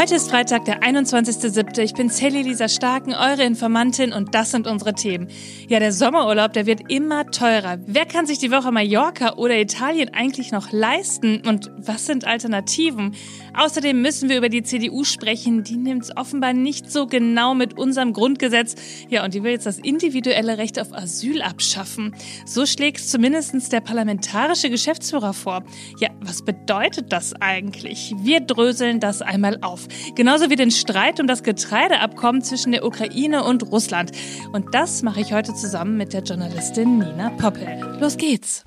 Heute 0.00 0.14
ist 0.14 0.30
Freitag, 0.30 0.64
der 0.64 0.80
21.07. 0.80 1.78
Ich 1.82 1.92
bin 1.92 2.08
Sally 2.08 2.40
Lisa 2.40 2.70
Starken, 2.70 3.12
eure 3.12 3.44
Informantin 3.44 4.14
und 4.14 4.34
das 4.34 4.50
sind 4.50 4.66
unsere 4.66 4.94
Themen. 4.94 5.28
Ja, 5.68 5.78
der 5.78 5.92
Sommerurlaub, 5.92 6.54
der 6.54 6.64
wird 6.64 6.90
immer 6.90 7.26
teurer. 7.26 7.76
Wer 7.84 8.06
kann 8.06 8.24
sich 8.24 8.38
die 8.38 8.50
Woche 8.50 8.72
Mallorca 8.72 9.34
oder 9.34 9.60
Italien 9.60 10.08
eigentlich 10.14 10.52
noch 10.52 10.72
leisten 10.72 11.42
und 11.46 11.70
was 11.76 12.06
sind 12.06 12.24
Alternativen? 12.26 13.14
Außerdem 13.52 14.00
müssen 14.00 14.30
wir 14.30 14.38
über 14.38 14.48
die 14.48 14.62
CDU 14.62 15.04
sprechen. 15.04 15.64
Die 15.64 15.76
nimmt 15.76 16.04
es 16.04 16.16
offenbar 16.16 16.54
nicht 16.54 16.90
so 16.90 17.06
genau 17.06 17.54
mit 17.54 17.76
unserem 17.76 18.14
Grundgesetz. 18.14 18.76
Ja, 19.10 19.22
und 19.22 19.34
die 19.34 19.42
will 19.42 19.52
jetzt 19.52 19.66
das 19.66 19.78
individuelle 19.78 20.56
Recht 20.56 20.80
auf 20.80 20.94
Asyl 20.94 21.42
abschaffen. 21.42 22.14
So 22.46 22.64
schlägt 22.64 23.00
zumindest 23.00 23.70
der 23.70 23.80
parlamentarische 23.82 24.70
Geschäftsführer 24.70 25.34
vor. 25.34 25.62
Ja, 25.98 26.08
was 26.20 26.42
bedeutet 26.42 27.12
das 27.12 27.34
eigentlich? 27.34 28.14
Wir 28.22 28.40
dröseln 28.40 28.98
das 28.98 29.20
einmal 29.20 29.58
auf. 29.60 29.89
Genauso 30.14 30.50
wie 30.50 30.56
den 30.56 30.70
Streit 30.70 31.20
um 31.20 31.26
das 31.26 31.42
Getreideabkommen 31.42 32.42
zwischen 32.42 32.72
der 32.72 32.84
Ukraine 32.84 33.44
und 33.44 33.70
Russland. 33.70 34.12
Und 34.52 34.74
das 34.74 35.02
mache 35.02 35.20
ich 35.20 35.32
heute 35.32 35.54
zusammen 35.54 35.96
mit 35.96 36.12
der 36.12 36.22
Journalistin 36.22 36.98
Nina 36.98 37.30
Poppel. 37.30 37.98
Los 38.00 38.16
geht's! 38.16 38.64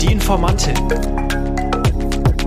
Die 0.00 0.12
Informantin. 0.12 0.74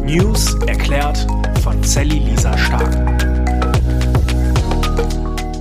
News 0.04 0.56
erklärt 0.68 1.26
von 1.64 1.84
Sally 1.84 2.20
Lisa 2.20 2.58
Stark. 2.58 3.17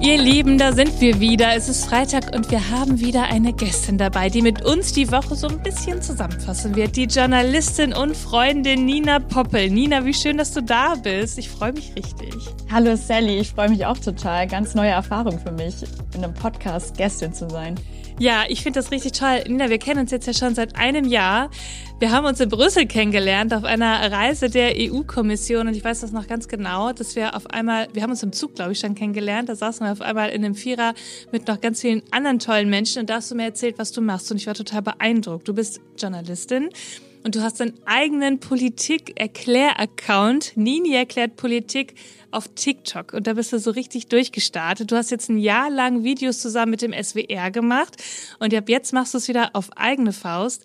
Ihr 0.07 0.19
Lieben, 0.19 0.57
da 0.57 0.71
sind 0.71 1.01
wir 1.01 1.19
wieder. 1.19 1.57
Es 1.57 1.69
ist 1.69 1.87
Freitag 1.87 2.33
und 2.33 2.49
wir 2.53 2.71
haben 2.71 3.01
wieder 3.01 3.25
eine 3.25 3.53
Gästin 3.53 3.99
dabei, 3.99 4.29
die 4.29 4.41
mit 4.41 4.65
uns 4.65 4.93
die 4.93 5.11
Woche 5.11 5.35
so 5.35 5.49
ein 5.49 5.61
bisschen 5.61 6.01
zusammenfassen 6.01 6.77
wird. 6.77 6.95
Die 6.95 7.07
Journalistin 7.07 7.93
und 7.93 8.17
Freundin 8.17 8.85
Nina 8.85 9.19
Poppel. 9.19 9.69
Nina, 9.69 10.05
wie 10.05 10.15
schön, 10.15 10.37
dass 10.37 10.53
du 10.53 10.63
da 10.63 10.95
bist. 10.95 11.39
Ich 11.39 11.51
freue 11.51 11.73
mich 11.73 11.93
richtig. 11.97 12.37
Hallo 12.71 12.95
Sally, 12.95 13.41
ich 13.41 13.51
freue 13.51 13.69
mich 13.69 13.85
auch 13.85 13.99
total. 13.99 14.47
Ganz 14.47 14.77
neue 14.77 14.91
Erfahrung 14.91 15.41
für 15.41 15.51
mich, 15.51 15.75
in 16.15 16.23
einem 16.23 16.35
Podcast 16.35 16.97
Gästin 16.97 17.33
zu 17.33 17.51
sein. 17.51 17.75
Ja, 18.19 18.45
ich 18.49 18.63
finde 18.63 18.81
das 18.81 18.91
richtig 18.93 19.13
toll. 19.13 19.45
Nina, 19.47 19.69
wir 19.69 19.79
kennen 19.79 20.01
uns 20.01 20.11
jetzt 20.11 20.27
ja 20.27 20.33
schon 20.33 20.55
seit 20.55 20.75
einem 20.77 21.05
Jahr. 21.05 21.51
Wir 21.99 22.13
haben 22.13 22.25
uns 22.25 22.41
in 22.41 22.49
Brüssel 22.49 22.87
kennengelernt 22.87 23.53
auf 23.53 23.65
einer 23.65 24.11
Reise 24.11 24.49
der 24.49 24.73
EU-Kommission 24.75 25.69
und 25.69 25.77
ich 25.77 25.85
weiß 25.85 26.01
das 26.01 26.13
noch 26.13 26.27
ganz 26.27 26.49
genau, 26.49 26.93
dass 26.93 27.15
wir 27.15 27.37
auf 27.37 27.51
einmal, 27.51 27.89
wir 27.93 28.03
haben 28.03 28.11
uns 28.11 28.23
im 28.23 28.33
Zug, 28.33 28.55
glaube 28.55 28.73
ich, 28.73 28.79
schon 28.79 28.95
kennengelernt. 28.95 29.51
Da 29.51 29.55
saßen 29.55 29.87
wir 29.87 29.93
auf 29.93 30.01
einmal 30.01 30.31
in 30.31 30.45
einem 30.45 30.55
Vierer 30.55 30.95
mit 31.31 31.47
noch 31.47 31.61
ganz 31.61 31.83
vielen 31.83 32.03
anderen 32.11 32.39
tollen 32.39 32.71
Menschen 32.71 33.01
und 33.01 33.11
da 33.11 33.17
hast 33.17 33.31
du 33.31 33.35
mir 33.35 33.45
erzählt, 33.45 33.79
was 33.79 33.93
du 33.93 34.01
machst 34.01 34.31
und 34.31 34.39
ich 34.39 34.47
war 34.47 34.55
total 34.55 34.81
beeindruckt. 34.81 35.47
Du 35.47 35.53
bist 35.53 35.83
Journalistin 35.99 36.71
und 37.27 37.35
du 37.35 37.43
hast 37.43 37.59
deinen 37.59 37.75
eigenen 37.87 38.39
Politik-Erklär-Account. 38.39 40.53
Nini 40.55 40.95
erklärt 40.95 41.35
Politik 41.35 41.97
auf 42.31 42.47
TikTok 42.55 43.15
und 43.15 43.27
da 43.27 43.33
bist 43.33 43.53
du 43.53 43.59
so 43.59 43.73
richtig 43.73 44.07
durchgestartet. 44.07 44.93
Du 44.93 44.97
hast 44.97 45.11
jetzt 45.11 45.29
ein 45.29 45.39
Jahr 45.39 45.69
lang 45.69 46.05
Videos 46.05 46.39
zusammen 46.39 46.71
mit 46.71 46.83
dem 46.83 46.93
SWR 46.93 47.51
gemacht 47.51 48.01
und 48.39 48.55
ab 48.55 48.69
jetzt 48.69 48.93
machst 48.93 49.13
du 49.13 49.19
es 49.19 49.27
wieder 49.27 49.51
auf 49.55 49.77
eigene 49.77 50.13
Faust. 50.13 50.63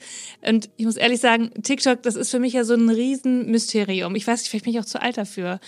Und 0.48 0.70
ich 0.78 0.86
muss 0.86 0.98
ehrlich 0.98 1.20
sagen, 1.20 1.50
TikTok, 1.64 2.04
das 2.04 2.16
ist 2.16 2.30
für 2.30 2.38
mich 2.38 2.54
ja 2.54 2.64
so 2.64 2.76
ein 2.76 2.90
Riesenmysterium. 2.90 4.14
Ich 4.14 4.28
weiß, 4.28 4.44
ich 4.44 4.52
vielleicht 4.52 4.66
bin 4.66 4.76
ich 4.76 4.80
auch 4.80 4.86
zu 4.86 5.02
alt 5.02 5.18
dafür. 5.18 5.60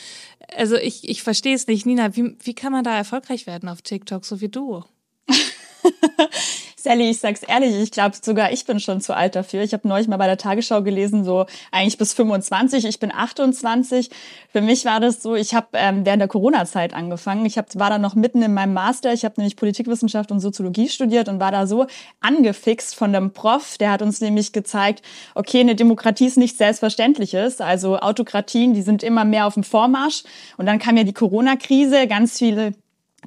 Also 0.55 0.75
ich, 0.75 1.09
ich 1.09 1.23
verstehe 1.23 1.55
es 1.55 1.65
nicht. 1.65 1.87
Nina, 1.87 2.15
wie, 2.15 2.35
wie 2.43 2.53
kann 2.53 2.71
man 2.71 2.83
da 2.83 2.95
erfolgreich 2.95 3.47
werden 3.47 3.67
auf 3.67 3.81
TikTok, 3.81 4.25
so 4.25 4.41
wie 4.41 4.49
du? 4.49 4.83
Sally, 6.83 7.09
ich 7.11 7.19
sag's 7.19 7.43
ehrlich, 7.43 7.75
ich 7.75 7.91
glaube 7.91 8.17
sogar 8.21 8.51
ich 8.51 8.65
bin 8.65 8.81
schon 8.81 8.99
zu 8.99 9.15
alt 9.15 9.35
dafür. 9.35 9.63
Ich 9.63 9.71
habe 9.73 9.87
neulich 9.87 10.09
mal 10.09 10.17
bei 10.17 10.27
der 10.27 10.37
Tagesschau 10.37 10.81
gelesen, 10.81 11.23
so 11.23 11.45
eigentlich 11.71 11.97
bis 11.97 12.13
25, 12.13 12.83
ich 12.83 12.99
bin 12.99 13.09
28. 13.13 14.09
Für 14.51 14.59
mich 14.59 14.83
war 14.83 14.99
das 14.99 15.23
so, 15.23 15.33
ich 15.33 15.53
habe 15.53 15.67
ähm, 15.73 16.05
während 16.05 16.19
der 16.19 16.27
Corona-Zeit 16.27 16.93
angefangen. 16.93 17.45
Ich 17.45 17.57
hab, 17.57 17.73
war 17.79 17.89
da 17.89 17.97
noch 17.99 18.15
mitten 18.15 18.41
in 18.41 18.53
meinem 18.53 18.73
Master. 18.73 19.13
Ich 19.13 19.23
habe 19.23 19.35
nämlich 19.37 19.55
Politikwissenschaft 19.55 20.29
und 20.29 20.41
Soziologie 20.41 20.89
studiert 20.89 21.29
und 21.29 21.39
war 21.39 21.51
da 21.51 21.67
so 21.67 21.87
angefixt 22.19 22.95
von 22.95 23.13
dem 23.13 23.31
Prof. 23.31 23.77
Der 23.77 23.91
hat 23.91 24.01
uns 24.01 24.19
nämlich 24.19 24.51
gezeigt, 24.51 25.03
okay, 25.35 25.61
eine 25.61 25.75
Demokratie 25.75 26.25
ist 26.25 26.37
nichts 26.37 26.57
Selbstverständliches. 26.57 27.61
Also 27.61 27.97
Autokratien, 27.99 28.73
die 28.73 28.81
sind 28.81 29.03
immer 29.03 29.23
mehr 29.23 29.47
auf 29.47 29.53
dem 29.53 29.63
Vormarsch. 29.63 30.23
Und 30.57 30.65
dann 30.65 30.79
kam 30.79 30.97
ja 30.97 31.05
die 31.05 31.13
Corona-Krise, 31.13 32.07
ganz 32.07 32.39
viele 32.39 32.73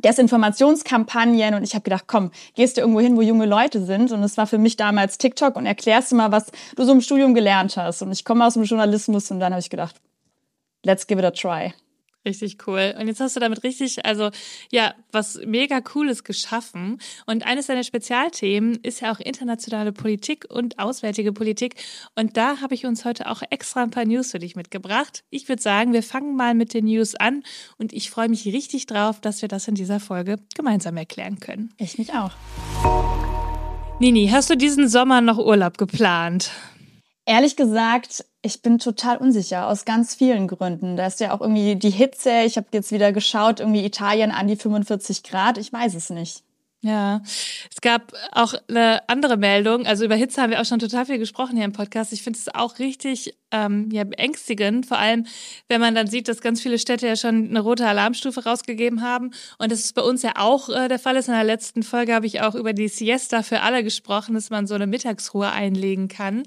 Desinformationskampagnen 0.04 1.54
und 1.54 1.62
ich 1.62 1.74
habe 1.74 1.82
gedacht, 1.82 2.04
komm, 2.06 2.30
gehst 2.54 2.76
du 2.76 2.80
irgendwo 2.80 3.00
hin, 3.00 3.16
wo 3.16 3.22
junge 3.22 3.46
Leute 3.46 3.84
sind 3.84 4.12
und 4.12 4.22
es 4.22 4.36
war 4.36 4.46
für 4.46 4.58
mich 4.58 4.76
damals 4.76 5.18
TikTok 5.18 5.56
und 5.56 5.66
erklärst 5.66 6.12
du 6.12 6.16
mal, 6.16 6.32
was 6.32 6.46
du 6.76 6.84
so 6.84 6.92
im 6.92 7.00
Studium 7.00 7.34
gelernt 7.34 7.76
hast 7.76 8.02
und 8.02 8.12
ich 8.12 8.24
komme 8.24 8.46
aus 8.46 8.54
dem 8.54 8.64
Journalismus 8.64 9.30
und 9.30 9.40
dann 9.40 9.52
habe 9.52 9.60
ich 9.60 9.70
gedacht, 9.70 9.96
let's 10.84 11.06
give 11.06 11.20
it 11.20 11.24
a 11.24 11.30
try. 11.30 11.72
Richtig 12.26 12.66
cool. 12.66 12.92
Und 12.98 13.06
jetzt 13.06 13.20
hast 13.20 13.36
du 13.36 13.40
damit 13.40 13.62
richtig, 13.62 14.04
also 14.04 14.30
ja, 14.72 14.94
was 15.12 15.38
mega 15.46 15.80
cooles 15.80 16.24
geschaffen. 16.24 16.98
Und 17.24 17.46
eines 17.46 17.68
deiner 17.68 17.84
Spezialthemen 17.84 18.80
ist 18.82 19.00
ja 19.00 19.12
auch 19.12 19.20
internationale 19.20 19.92
Politik 19.92 20.44
und 20.50 20.80
auswärtige 20.80 21.32
Politik. 21.32 21.76
Und 22.16 22.36
da 22.36 22.60
habe 22.60 22.74
ich 22.74 22.84
uns 22.84 23.04
heute 23.04 23.30
auch 23.30 23.42
extra 23.50 23.84
ein 23.84 23.90
paar 23.90 24.04
News 24.04 24.32
für 24.32 24.40
dich 24.40 24.56
mitgebracht. 24.56 25.22
Ich 25.30 25.48
würde 25.48 25.62
sagen, 25.62 25.92
wir 25.92 26.02
fangen 26.02 26.34
mal 26.34 26.54
mit 26.54 26.74
den 26.74 26.86
News 26.86 27.14
an. 27.14 27.44
Und 27.78 27.92
ich 27.92 28.10
freue 28.10 28.28
mich 28.28 28.44
richtig 28.46 28.86
drauf, 28.86 29.20
dass 29.20 29.40
wir 29.40 29.48
das 29.48 29.68
in 29.68 29.76
dieser 29.76 30.00
Folge 30.00 30.40
gemeinsam 30.56 30.96
erklären 30.96 31.38
können. 31.38 31.72
Ich 31.78 31.96
mich 31.96 32.12
auch. 32.12 32.32
Nini, 34.00 34.28
hast 34.32 34.50
du 34.50 34.56
diesen 34.56 34.88
Sommer 34.88 35.20
noch 35.20 35.38
Urlaub 35.38 35.78
geplant? 35.78 36.50
Ehrlich 37.26 37.56
gesagt, 37.56 38.24
ich 38.40 38.62
bin 38.62 38.78
total 38.78 39.16
unsicher 39.16 39.66
aus 39.66 39.84
ganz 39.84 40.14
vielen 40.14 40.46
Gründen. 40.46 40.96
Da 40.96 41.08
ist 41.08 41.18
ja 41.18 41.34
auch 41.34 41.40
irgendwie 41.40 41.74
die 41.74 41.90
Hitze. 41.90 42.42
Ich 42.44 42.56
habe 42.56 42.68
jetzt 42.70 42.92
wieder 42.92 43.12
geschaut, 43.12 43.58
irgendwie 43.58 43.84
Italien 43.84 44.30
an 44.30 44.46
die 44.46 44.54
45 44.54 45.24
Grad. 45.24 45.58
Ich 45.58 45.72
weiß 45.72 45.94
es 45.94 46.08
nicht. 46.10 46.44
Ja, 46.82 47.20
es 47.68 47.80
gab 47.80 48.12
auch 48.30 48.54
eine 48.68 49.08
andere 49.08 49.36
Meldung. 49.36 49.86
Also 49.86 50.04
über 50.04 50.14
Hitze 50.14 50.40
haben 50.40 50.50
wir 50.50 50.60
auch 50.60 50.66
schon 50.66 50.78
total 50.78 51.06
viel 51.06 51.18
gesprochen 51.18 51.56
hier 51.56 51.64
im 51.64 51.72
Podcast. 51.72 52.12
Ich 52.12 52.22
finde 52.22 52.38
es 52.38 52.54
auch 52.54 52.78
richtig 52.78 53.34
ähm, 53.50 53.88
ja, 53.90 54.04
beängstigend, 54.04 54.86
vor 54.86 54.98
allem 54.98 55.26
wenn 55.68 55.80
man 55.80 55.96
dann 55.96 56.06
sieht, 56.06 56.28
dass 56.28 56.40
ganz 56.40 56.60
viele 56.60 56.78
Städte 56.78 57.08
ja 57.08 57.16
schon 57.16 57.48
eine 57.48 57.58
rote 57.58 57.88
Alarmstufe 57.88 58.44
rausgegeben 58.44 59.02
haben. 59.02 59.32
Und 59.58 59.72
das 59.72 59.80
ist 59.80 59.94
bei 59.94 60.02
uns 60.02 60.22
ja 60.22 60.34
auch 60.36 60.68
äh, 60.68 60.86
der 60.86 61.00
Fall 61.00 61.16
ist. 61.16 61.26
In 61.26 61.34
der 61.34 61.42
letzten 61.42 61.82
Folge 61.82 62.14
habe 62.14 62.26
ich 62.26 62.42
auch 62.42 62.54
über 62.54 62.72
die 62.72 62.86
Siesta 62.86 63.42
für 63.42 63.62
alle 63.62 63.82
gesprochen, 63.82 64.34
dass 64.34 64.50
man 64.50 64.68
so 64.68 64.76
eine 64.76 64.86
Mittagsruhe 64.86 65.50
einlegen 65.50 66.06
kann. 66.06 66.44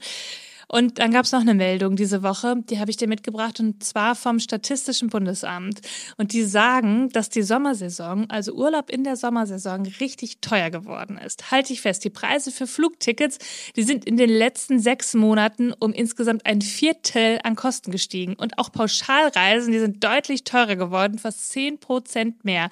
Und 0.72 1.00
dann 1.00 1.12
gab 1.12 1.26
es 1.26 1.32
noch 1.32 1.42
eine 1.42 1.56
Meldung 1.56 1.96
diese 1.96 2.22
Woche, 2.22 2.56
die 2.70 2.80
habe 2.80 2.92
ich 2.92 2.98
dir 2.98 3.08
mitgebracht, 3.08 3.60
und 3.60 3.84
zwar 3.84 4.14
vom 4.16 4.40
Statistischen 4.40 5.10
Bundesamt. 5.10 5.82
Und 6.18 6.32
die 6.32 6.44
sagen, 6.44 7.10
dass 7.10 7.30
die 7.30 7.42
Sommersaison, 7.42 8.30
also 8.30 8.54
Urlaub 8.54 8.92
in 8.92 9.04
der 9.04 9.16
Sommersaison, 9.16 9.88
richtig 10.00 10.42
teuer 10.42 10.70
geworden 10.70 11.18
ist. 11.18 11.50
Halte 11.50 11.74
ich 11.74 11.82
fest, 11.82 12.04
die 12.04 12.12
Preise 12.12 12.52
für 12.52 12.68
Flugtickets, 12.68 13.40
die 13.76 13.84
sind 13.84 14.06
in 14.06 14.16
den 14.16 14.30
letzten 14.30 14.80
sechs 14.80 15.16
Monaten 15.16 15.74
um 15.74 15.92
insgesamt 15.92 16.46
ein 16.46 16.62
Viertel 16.62 17.40
an 17.44 17.56
Kosten 17.56 17.90
gestiegen. 17.90 18.36
Und 18.36 18.60
auch 18.60 18.72
Pauschalreisen, 18.72 19.74
die 19.74 19.80
sind 19.80 20.04
deutlich 20.04 20.44
teurer 20.44 20.76
geworden, 20.76 21.18
fast 21.18 21.50
zehn 21.50 21.80
Prozent 21.80 22.46
mehr. 22.46 22.70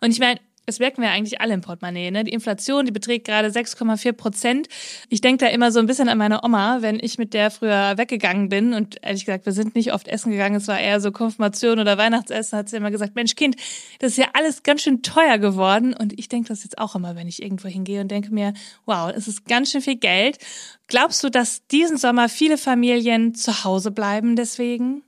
Und 0.00 0.12
ich 0.12 0.20
meine, 0.20 0.38
das 0.66 0.78
merken 0.78 1.02
wir 1.02 1.10
eigentlich 1.10 1.40
alle 1.40 1.54
im 1.54 1.60
Portemonnaie. 1.60 2.10
Ne? 2.10 2.24
Die 2.24 2.32
Inflation, 2.32 2.86
die 2.86 2.92
beträgt 2.92 3.26
gerade 3.26 3.48
6,4 3.48 4.12
Prozent. 4.12 4.68
Ich 5.08 5.20
denke 5.20 5.44
da 5.44 5.50
immer 5.50 5.72
so 5.72 5.80
ein 5.80 5.86
bisschen 5.86 6.08
an 6.08 6.18
meine 6.18 6.44
Oma, 6.44 6.78
wenn 6.80 7.00
ich 7.00 7.18
mit 7.18 7.34
der 7.34 7.50
früher 7.50 7.98
weggegangen 7.98 8.48
bin. 8.48 8.72
Und 8.72 8.98
ehrlich 9.02 9.24
gesagt, 9.24 9.46
wir 9.46 9.52
sind 9.52 9.74
nicht 9.74 9.92
oft 9.92 10.08
essen 10.08 10.30
gegangen. 10.30 10.56
Es 10.56 10.68
war 10.68 10.78
eher 10.78 11.00
so 11.00 11.10
Konfirmation 11.10 11.78
oder 11.78 11.98
Weihnachtsessen. 11.98 12.58
Hat 12.58 12.68
sie 12.68 12.76
immer 12.76 12.90
gesagt, 12.90 13.14
Mensch, 13.14 13.34
Kind, 13.34 13.56
das 13.98 14.12
ist 14.12 14.18
ja 14.18 14.28
alles 14.34 14.62
ganz 14.62 14.82
schön 14.82 15.02
teuer 15.02 15.38
geworden. 15.38 15.94
Und 15.94 16.18
ich 16.18 16.28
denke 16.28 16.48
das 16.48 16.62
jetzt 16.64 16.78
auch 16.78 16.94
immer, 16.94 17.16
wenn 17.16 17.28
ich 17.28 17.42
irgendwo 17.42 17.68
hingehe 17.68 18.00
und 18.00 18.10
denke 18.10 18.32
mir, 18.32 18.54
wow, 18.86 19.12
es 19.14 19.26
ist 19.26 19.46
ganz 19.46 19.70
schön 19.70 19.82
viel 19.82 19.96
Geld. 19.96 20.38
Glaubst 20.86 21.24
du, 21.24 21.30
dass 21.30 21.66
diesen 21.66 21.96
Sommer 21.96 22.28
viele 22.28 22.58
Familien 22.58 23.34
zu 23.34 23.64
Hause 23.64 23.90
bleiben 23.90 24.36
deswegen? 24.36 25.02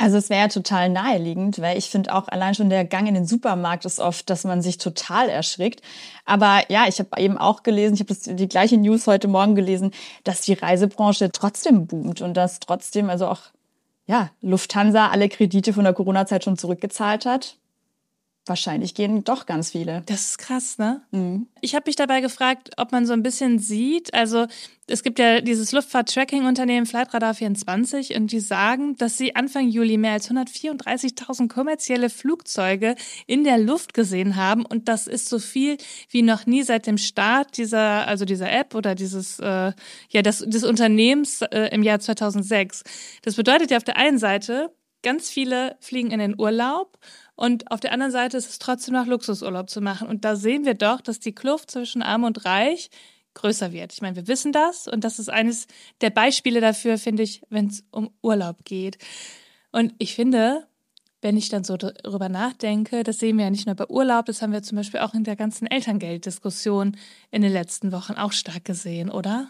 Also 0.00 0.16
es 0.16 0.30
wäre 0.30 0.42
ja 0.42 0.48
total 0.48 0.88
naheliegend, 0.90 1.60
weil 1.60 1.76
ich 1.76 1.90
finde 1.90 2.14
auch 2.14 2.28
allein 2.28 2.54
schon 2.54 2.70
der 2.70 2.84
Gang 2.84 3.08
in 3.08 3.14
den 3.14 3.26
Supermarkt 3.26 3.84
ist 3.84 3.98
oft, 3.98 4.30
dass 4.30 4.44
man 4.44 4.62
sich 4.62 4.78
total 4.78 5.28
erschrickt. 5.28 5.82
Aber 6.24 6.62
ja, 6.68 6.86
ich 6.86 7.00
habe 7.00 7.20
eben 7.20 7.36
auch 7.36 7.64
gelesen, 7.64 7.94
ich 7.94 8.00
habe 8.00 8.36
die 8.36 8.48
gleiche 8.48 8.76
News 8.76 9.08
heute 9.08 9.26
Morgen 9.26 9.56
gelesen, 9.56 9.90
dass 10.22 10.42
die 10.42 10.52
Reisebranche 10.52 11.32
trotzdem 11.32 11.88
boomt 11.88 12.20
und 12.20 12.34
dass 12.36 12.60
trotzdem 12.60 13.10
also 13.10 13.26
auch 13.26 13.40
ja 14.06 14.30
Lufthansa 14.40 15.08
alle 15.08 15.28
Kredite 15.28 15.72
von 15.72 15.82
der 15.82 15.94
Corona-Zeit 15.94 16.44
schon 16.44 16.56
zurückgezahlt 16.56 17.26
hat 17.26 17.56
wahrscheinlich 18.48 18.94
gehen 18.94 19.24
doch 19.24 19.46
ganz 19.46 19.70
viele. 19.70 20.02
Das 20.06 20.30
ist 20.30 20.38
krass, 20.38 20.78
ne? 20.78 21.02
Mhm. 21.10 21.46
Ich 21.60 21.74
habe 21.74 21.84
mich 21.86 21.96
dabei 21.96 22.20
gefragt, 22.20 22.70
ob 22.76 22.92
man 22.92 23.06
so 23.06 23.12
ein 23.12 23.22
bisschen 23.22 23.58
sieht, 23.58 24.14
also 24.14 24.46
es 24.90 25.02
gibt 25.02 25.18
ja 25.18 25.42
dieses 25.42 25.72
Luftfahrt-Tracking-Unternehmen 25.72 26.86
Flightradar 26.86 27.34
24 27.34 28.16
und 28.16 28.32
die 28.32 28.40
sagen, 28.40 28.96
dass 28.96 29.18
sie 29.18 29.36
Anfang 29.36 29.68
Juli 29.68 29.98
mehr 29.98 30.12
als 30.12 30.30
134.000 30.30 31.48
kommerzielle 31.48 32.08
Flugzeuge 32.08 32.94
in 33.26 33.44
der 33.44 33.58
Luft 33.58 33.92
gesehen 33.92 34.36
haben 34.36 34.64
und 34.64 34.88
das 34.88 35.06
ist 35.06 35.28
so 35.28 35.38
viel 35.38 35.76
wie 36.08 36.22
noch 36.22 36.46
nie 36.46 36.62
seit 36.62 36.86
dem 36.86 36.96
Start 36.96 37.58
dieser, 37.58 38.08
also 38.08 38.24
dieser 38.24 38.50
App 38.50 38.74
oder 38.74 38.94
dieses, 38.94 39.38
äh, 39.40 39.72
ja, 40.08 40.22
des, 40.22 40.38
des 40.38 40.64
Unternehmens 40.64 41.42
äh, 41.42 41.68
im 41.72 41.82
Jahr 41.82 42.00
2006. 42.00 42.82
Das 43.22 43.34
bedeutet 43.34 43.70
ja 43.70 43.76
auf 43.76 43.84
der 43.84 43.98
einen 43.98 44.18
Seite, 44.18 44.72
ganz 45.02 45.30
viele 45.30 45.76
fliegen 45.80 46.10
in 46.10 46.18
den 46.18 46.38
Urlaub 46.38 46.98
und 47.38 47.70
auf 47.70 47.78
der 47.78 47.92
anderen 47.92 48.10
Seite 48.10 48.36
ist 48.36 48.50
es 48.50 48.58
trotzdem 48.58 48.94
noch 48.94 49.06
Luxusurlaub 49.06 49.70
zu 49.70 49.80
machen. 49.80 50.08
Und 50.08 50.24
da 50.24 50.34
sehen 50.34 50.64
wir 50.64 50.74
doch, 50.74 51.00
dass 51.00 51.20
die 51.20 51.32
Kluft 51.32 51.70
zwischen 51.70 52.02
Arm 52.02 52.24
und 52.24 52.44
Reich 52.44 52.90
größer 53.34 53.70
wird. 53.70 53.92
Ich 53.92 54.02
meine, 54.02 54.16
wir 54.16 54.26
wissen 54.26 54.50
das 54.50 54.88
und 54.88 55.04
das 55.04 55.20
ist 55.20 55.30
eines 55.30 55.68
der 56.00 56.10
Beispiele 56.10 56.60
dafür, 56.60 56.98
finde 56.98 57.22
ich, 57.22 57.42
wenn 57.48 57.68
es 57.68 57.84
um 57.92 58.10
Urlaub 58.22 58.64
geht. 58.64 58.98
Und 59.70 59.94
ich 59.98 60.16
finde, 60.16 60.66
wenn 61.22 61.36
ich 61.36 61.48
dann 61.48 61.62
so 61.62 61.76
darüber 61.76 62.28
nachdenke, 62.28 63.04
das 63.04 63.20
sehen 63.20 63.36
wir 63.38 63.44
ja 63.44 63.50
nicht 63.50 63.66
nur 63.66 63.76
bei 63.76 63.88
Urlaub, 63.88 64.26
das 64.26 64.42
haben 64.42 64.52
wir 64.52 64.64
zum 64.64 64.74
Beispiel 64.74 64.98
auch 64.98 65.14
in 65.14 65.22
der 65.22 65.36
ganzen 65.36 65.68
Elterngelddiskussion 65.68 66.96
in 67.30 67.42
den 67.42 67.52
letzten 67.52 67.92
Wochen 67.92 68.14
auch 68.14 68.32
stark 68.32 68.64
gesehen, 68.64 69.12
oder? 69.12 69.48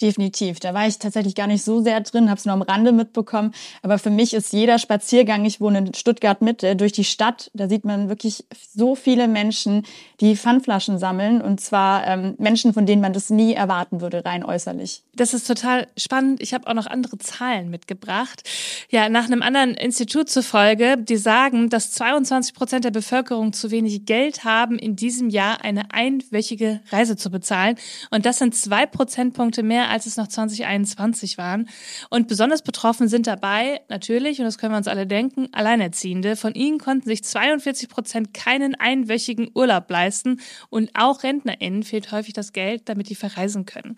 Definitiv. 0.00 0.60
Da 0.60 0.74
war 0.74 0.86
ich 0.86 0.98
tatsächlich 0.98 1.34
gar 1.34 1.48
nicht 1.48 1.64
so 1.64 1.82
sehr 1.82 2.00
drin, 2.00 2.30
habe 2.30 2.38
es 2.38 2.44
nur 2.44 2.52
am 2.52 2.62
Rande 2.62 2.92
mitbekommen. 2.92 3.52
Aber 3.82 3.98
für 3.98 4.10
mich 4.10 4.32
ist 4.32 4.52
jeder 4.52 4.78
Spaziergang, 4.78 5.44
ich 5.44 5.60
wohne 5.60 5.78
in 5.78 5.94
Stuttgart 5.94 6.40
Mitte, 6.40 6.76
durch 6.76 6.92
die 6.92 7.02
Stadt, 7.02 7.50
da 7.52 7.68
sieht 7.68 7.84
man 7.84 8.08
wirklich 8.08 8.44
so 8.72 8.94
viele 8.94 9.26
Menschen, 9.26 9.84
die 10.20 10.36
Pfandflaschen 10.36 11.00
sammeln. 11.00 11.42
Und 11.42 11.60
zwar 11.60 12.06
ähm, 12.06 12.36
Menschen, 12.38 12.72
von 12.72 12.86
denen 12.86 13.02
man 13.02 13.12
das 13.12 13.28
nie 13.28 13.54
erwarten 13.54 14.00
würde, 14.00 14.24
rein 14.24 14.44
äußerlich. 14.44 15.02
Das 15.16 15.34
ist 15.34 15.48
total 15.48 15.88
spannend. 15.96 16.40
Ich 16.40 16.54
habe 16.54 16.68
auch 16.68 16.74
noch 16.74 16.86
andere 16.86 17.18
Zahlen 17.18 17.68
mitgebracht. 17.68 18.48
Ja, 18.90 19.08
nach 19.08 19.24
einem 19.24 19.42
anderen 19.42 19.74
Institut 19.74 20.30
zufolge, 20.30 20.96
die 20.96 21.16
sagen, 21.16 21.70
dass 21.70 21.90
22 21.90 22.54
Prozent 22.54 22.84
der 22.84 22.92
Bevölkerung 22.92 23.52
zu 23.52 23.72
wenig 23.72 24.06
Geld 24.06 24.44
haben, 24.44 24.78
in 24.78 24.94
diesem 24.94 25.28
Jahr 25.28 25.64
eine 25.64 25.92
einwöchige 25.92 26.80
Reise 26.92 27.16
zu 27.16 27.30
bezahlen. 27.30 27.74
Und 28.12 28.26
das 28.26 28.38
sind 28.38 28.54
zwei 28.54 28.86
Prozentpunkte 28.86 29.64
mehr 29.64 29.87
als 29.88 30.06
es 30.06 30.16
noch 30.16 30.28
2021 30.28 31.38
waren. 31.38 31.68
Und 32.10 32.28
besonders 32.28 32.62
betroffen 32.62 33.08
sind 33.08 33.26
dabei 33.26 33.80
natürlich, 33.88 34.38
und 34.38 34.44
das 34.44 34.58
können 34.58 34.72
wir 34.72 34.78
uns 34.78 34.88
alle 34.88 35.06
denken, 35.06 35.48
Alleinerziehende. 35.52 36.36
Von 36.36 36.54
ihnen 36.54 36.78
konnten 36.78 37.08
sich 37.08 37.24
42 37.24 37.88
Prozent 37.88 38.34
keinen 38.34 38.74
einwöchigen 38.74 39.50
Urlaub 39.54 39.90
leisten 39.90 40.40
und 40.70 40.90
auch 40.94 41.22
RentnerInnen 41.22 41.82
fehlt 41.82 42.12
häufig 42.12 42.34
das 42.34 42.52
Geld, 42.52 42.88
damit 42.88 43.08
die 43.08 43.14
verreisen 43.14 43.66
können. 43.66 43.96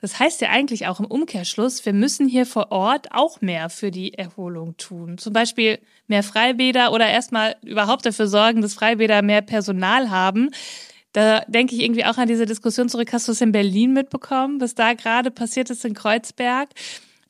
Das 0.00 0.18
heißt 0.18 0.40
ja 0.40 0.48
eigentlich 0.48 0.86
auch 0.86 0.98
im 0.98 1.06
Umkehrschluss, 1.06 1.84
wir 1.84 1.92
müssen 1.92 2.26
hier 2.26 2.46
vor 2.46 2.72
Ort 2.72 3.12
auch 3.12 3.40
mehr 3.42 3.68
für 3.68 3.90
die 3.90 4.14
Erholung 4.14 4.76
tun. 4.78 5.18
Zum 5.18 5.32
Beispiel 5.32 5.78
mehr 6.06 6.22
Freibäder 6.22 6.92
oder 6.92 7.06
erstmal 7.06 7.56
überhaupt 7.62 8.06
dafür 8.06 8.26
sorgen, 8.26 8.62
dass 8.62 8.74
Freibäder 8.74 9.20
mehr 9.20 9.42
Personal 9.42 10.10
haben. 10.10 10.50
Da 11.12 11.40
denke 11.48 11.74
ich 11.74 11.82
irgendwie 11.82 12.04
auch 12.04 12.18
an 12.18 12.28
diese 12.28 12.46
Diskussion 12.46 12.88
zurück. 12.88 13.12
Hast 13.12 13.26
du 13.28 13.32
es 13.32 13.40
in 13.40 13.52
Berlin 13.52 13.92
mitbekommen, 13.92 14.60
was 14.60 14.74
da 14.74 14.94
gerade 14.94 15.30
passiert 15.30 15.70
ist 15.70 15.84
in 15.84 15.94
Kreuzberg? 15.94 16.68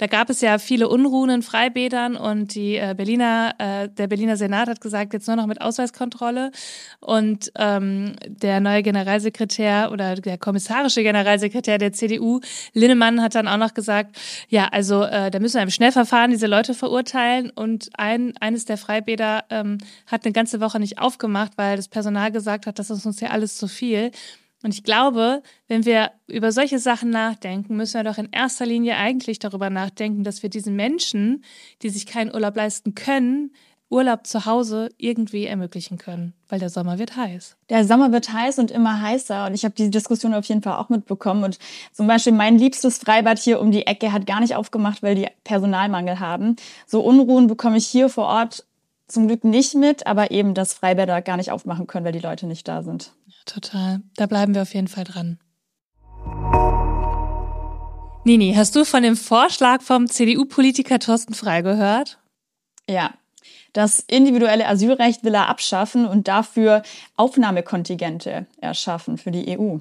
Da 0.01 0.07
gab 0.07 0.31
es 0.31 0.41
ja 0.41 0.57
viele 0.57 0.89
Unruhen 0.89 1.29
in 1.29 1.43
Freibädern 1.43 2.17
und 2.17 2.55
die 2.55 2.77
äh, 2.77 2.95
Berliner, 2.97 3.55
äh, 3.59 3.87
der 3.87 4.07
Berliner 4.07 4.39
Senat 4.39 4.67
hat 4.67 4.81
gesagt, 4.81 5.13
jetzt 5.13 5.27
nur 5.27 5.37
noch 5.37 5.45
mit 5.45 5.61
Ausweiskontrolle. 5.61 6.53
Und 7.01 7.53
ähm, 7.57 8.17
der 8.27 8.61
neue 8.61 8.83
Generalsekretär 8.83 9.93
oder 9.93 10.15
der 10.15 10.39
kommissarische 10.39 11.03
Generalsekretär 11.03 11.77
der 11.77 11.93
CDU, 11.93 12.41
Linnemann, 12.73 13.21
hat 13.21 13.35
dann 13.35 13.47
auch 13.47 13.59
noch 13.59 13.75
gesagt, 13.75 14.17
ja, 14.49 14.69
also 14.69 15.03
äh, 15.03 15.31
da 15.31 15.39
müssen 15.39 15.57
wir 15.57 15.65
im 15.65 15.71
Schnellverfahren 15.71 16.31
diese 16.31 16.47
Leute 16.47 16.73
verurteilen. 16.73 17.51
Und 17.51 17.91
ein, 17.99 18.33
eines 18.41 18.65
der 18.65 18.79
Freibäder 18.79 19.45
ähm, 19.51 19.77
hat 20.07 20.25
eine 20.25 20.33
ganze 20.33 20.63
Woche 20.63 20.81
nicht 20.81 20.99
aufgemacht, 20.99 21.53
weil 21.57 21.77
das 21.77 21.89
Personal 21.89 22.33
gesagt 22.33 22.67
hat, 22.67 22.79
das 22.79 22.89
ist 22.89 23.05
uns 23.05 23.21
ja 23.21 23.29
alles 23.29 23.59
zu 23.59 23.69
viel. 23.69 24.13
Und 24.63 24.75
ich 24.75 24.85
glaube, 24.85 25.43
wenn 25.69 25.85
wir 25.85 26.11
über 26.27 26.53
solche 26.53 26.79
Sachen 26.79 27.11
nachdenken, 27.11 27.77
müssen 27.77 27.95
wir 27.95 28.05
doch 28.05 28.19
in 28.19 28.29
erster 28.31 28.67
Linie 28.67 28.97
eigentlich 28.97 29.39
darüber 29.39 29.71
nachdenken, 29.71 30.23
dass 30.23 30.43
wir 30.43 30.51
diesen 30.51 30.77
Menschen, 30.77 31.45
die 31.83 31.89
sich 31.89 32.07
keinen 32.07 32.35
Urlaub 32.35 32.57
leisten 32.57 32.95
können, 32.95 33.53
Urlaub 33.91 34.25
zu 34.25 34.47
Hause 34.47 34.89
irgendwie 34.99 35.47
ermöglichen 35.47 35.99
können, 35.99 36.33
weil 36.49 36.61
der 36.61 36.71
Sommer 36.71 37.01
wird 37.01 37.17
heiß. 37.17 37.57
Der 37.71 37.85
Sommer 37.85 38.13
wird 38.13 38.33
heiß 38.33 38.61
und 38.61 38.71
immer 38.71 39.03
heißer 39.03 39.47
und 39.47 39.55
ich 39.55 39.65
habe 39.65 39.75
diese 39.75 39.91
Diskussion 39.91 40.33
auf 40.33 40.45
jeden 40.45 40.63
Fall 40.63 40.77
auch 40.77 40.91
mitbekommen 40.91 41.43
und 41.43 41.59
zum 41.93 42.07
Beispiel 42.07 42.33
mein 42.33 42.57
liebstes 42.57 42.99
Freibad 42.99 43.41
hier 43.41 43.61
um 43.61 43.73
die 43.73 43.89
Ecke 43.89 44.13
hat 44.13 44.27
gar 44.27 44.41
nicht 44.41 44.55
aufgemacht, 44.55 45.03
weil 45.03 45.17
die 45.17 45.27
Personalmangel 45.43 46.21
haben. 46.21 46.55
So 46.87 47.01
Unruhen 47.01 47.49
bekomme 47.49 47.79
ich 47.79 47.87
hier 47.87 48.09
vor 48.09 48.27
Ort 48.27 48.65
zum 49.11 49.27
Glück 49.27 49.45
nicht 49.45 49.75
mit, 49.75 50.07
aber 50.07 50.31
eben, 50.31 50.55
dass 50.55 50.75
Freibäder 50.75 51.21
gar 51.23 51.37
nicht 51.37 51.51
aufmachen 51.51 51.87
können, 51.87 52.05
weil 52.05 52.13
die 52.13 52.21
Leute 52.21 52.47
nicht 52.47 52.67
da 52.69 52.83
sind. 52.83 53.13
Ja, 53.27 53.35
total. 53.45 54.01
Da 54.17 54.27
bleiben 54.27 54.55
wir 54.55 54.63
auf 54.63 54.75
jeden 54.75 54.89
Fall 54.89 55.05
dran. 55.05 55.39
Nini, 58.25 58.53
hast 58.55 58.77
du 58.77 58.85
von 58.85 59.03
dem 59.03 59.17
Vorschlag 59.17 59.83
vom 59.83 60.07
CDU-Politiker 60.07 60.99
Thorsten 60.99 61.35
Frei 61.35 61.63
gehört? 61.63 62.19
Ja. 62.89 63.15
Das 63.73 64.01
individuelle 64.01 64.67
Asylrecht 64.67 65.25
will 65.25 65.35
er 65.35 65.49
abschaffen 65.49 66.07
und 66.07 66.27
dafür 66.27 66.83
Aufnahmekontingente 67.17 68.47
erschaffen 68.61 69.17
für 69.17 69.31
die 69.31 69.57
EU. 69.57 69.79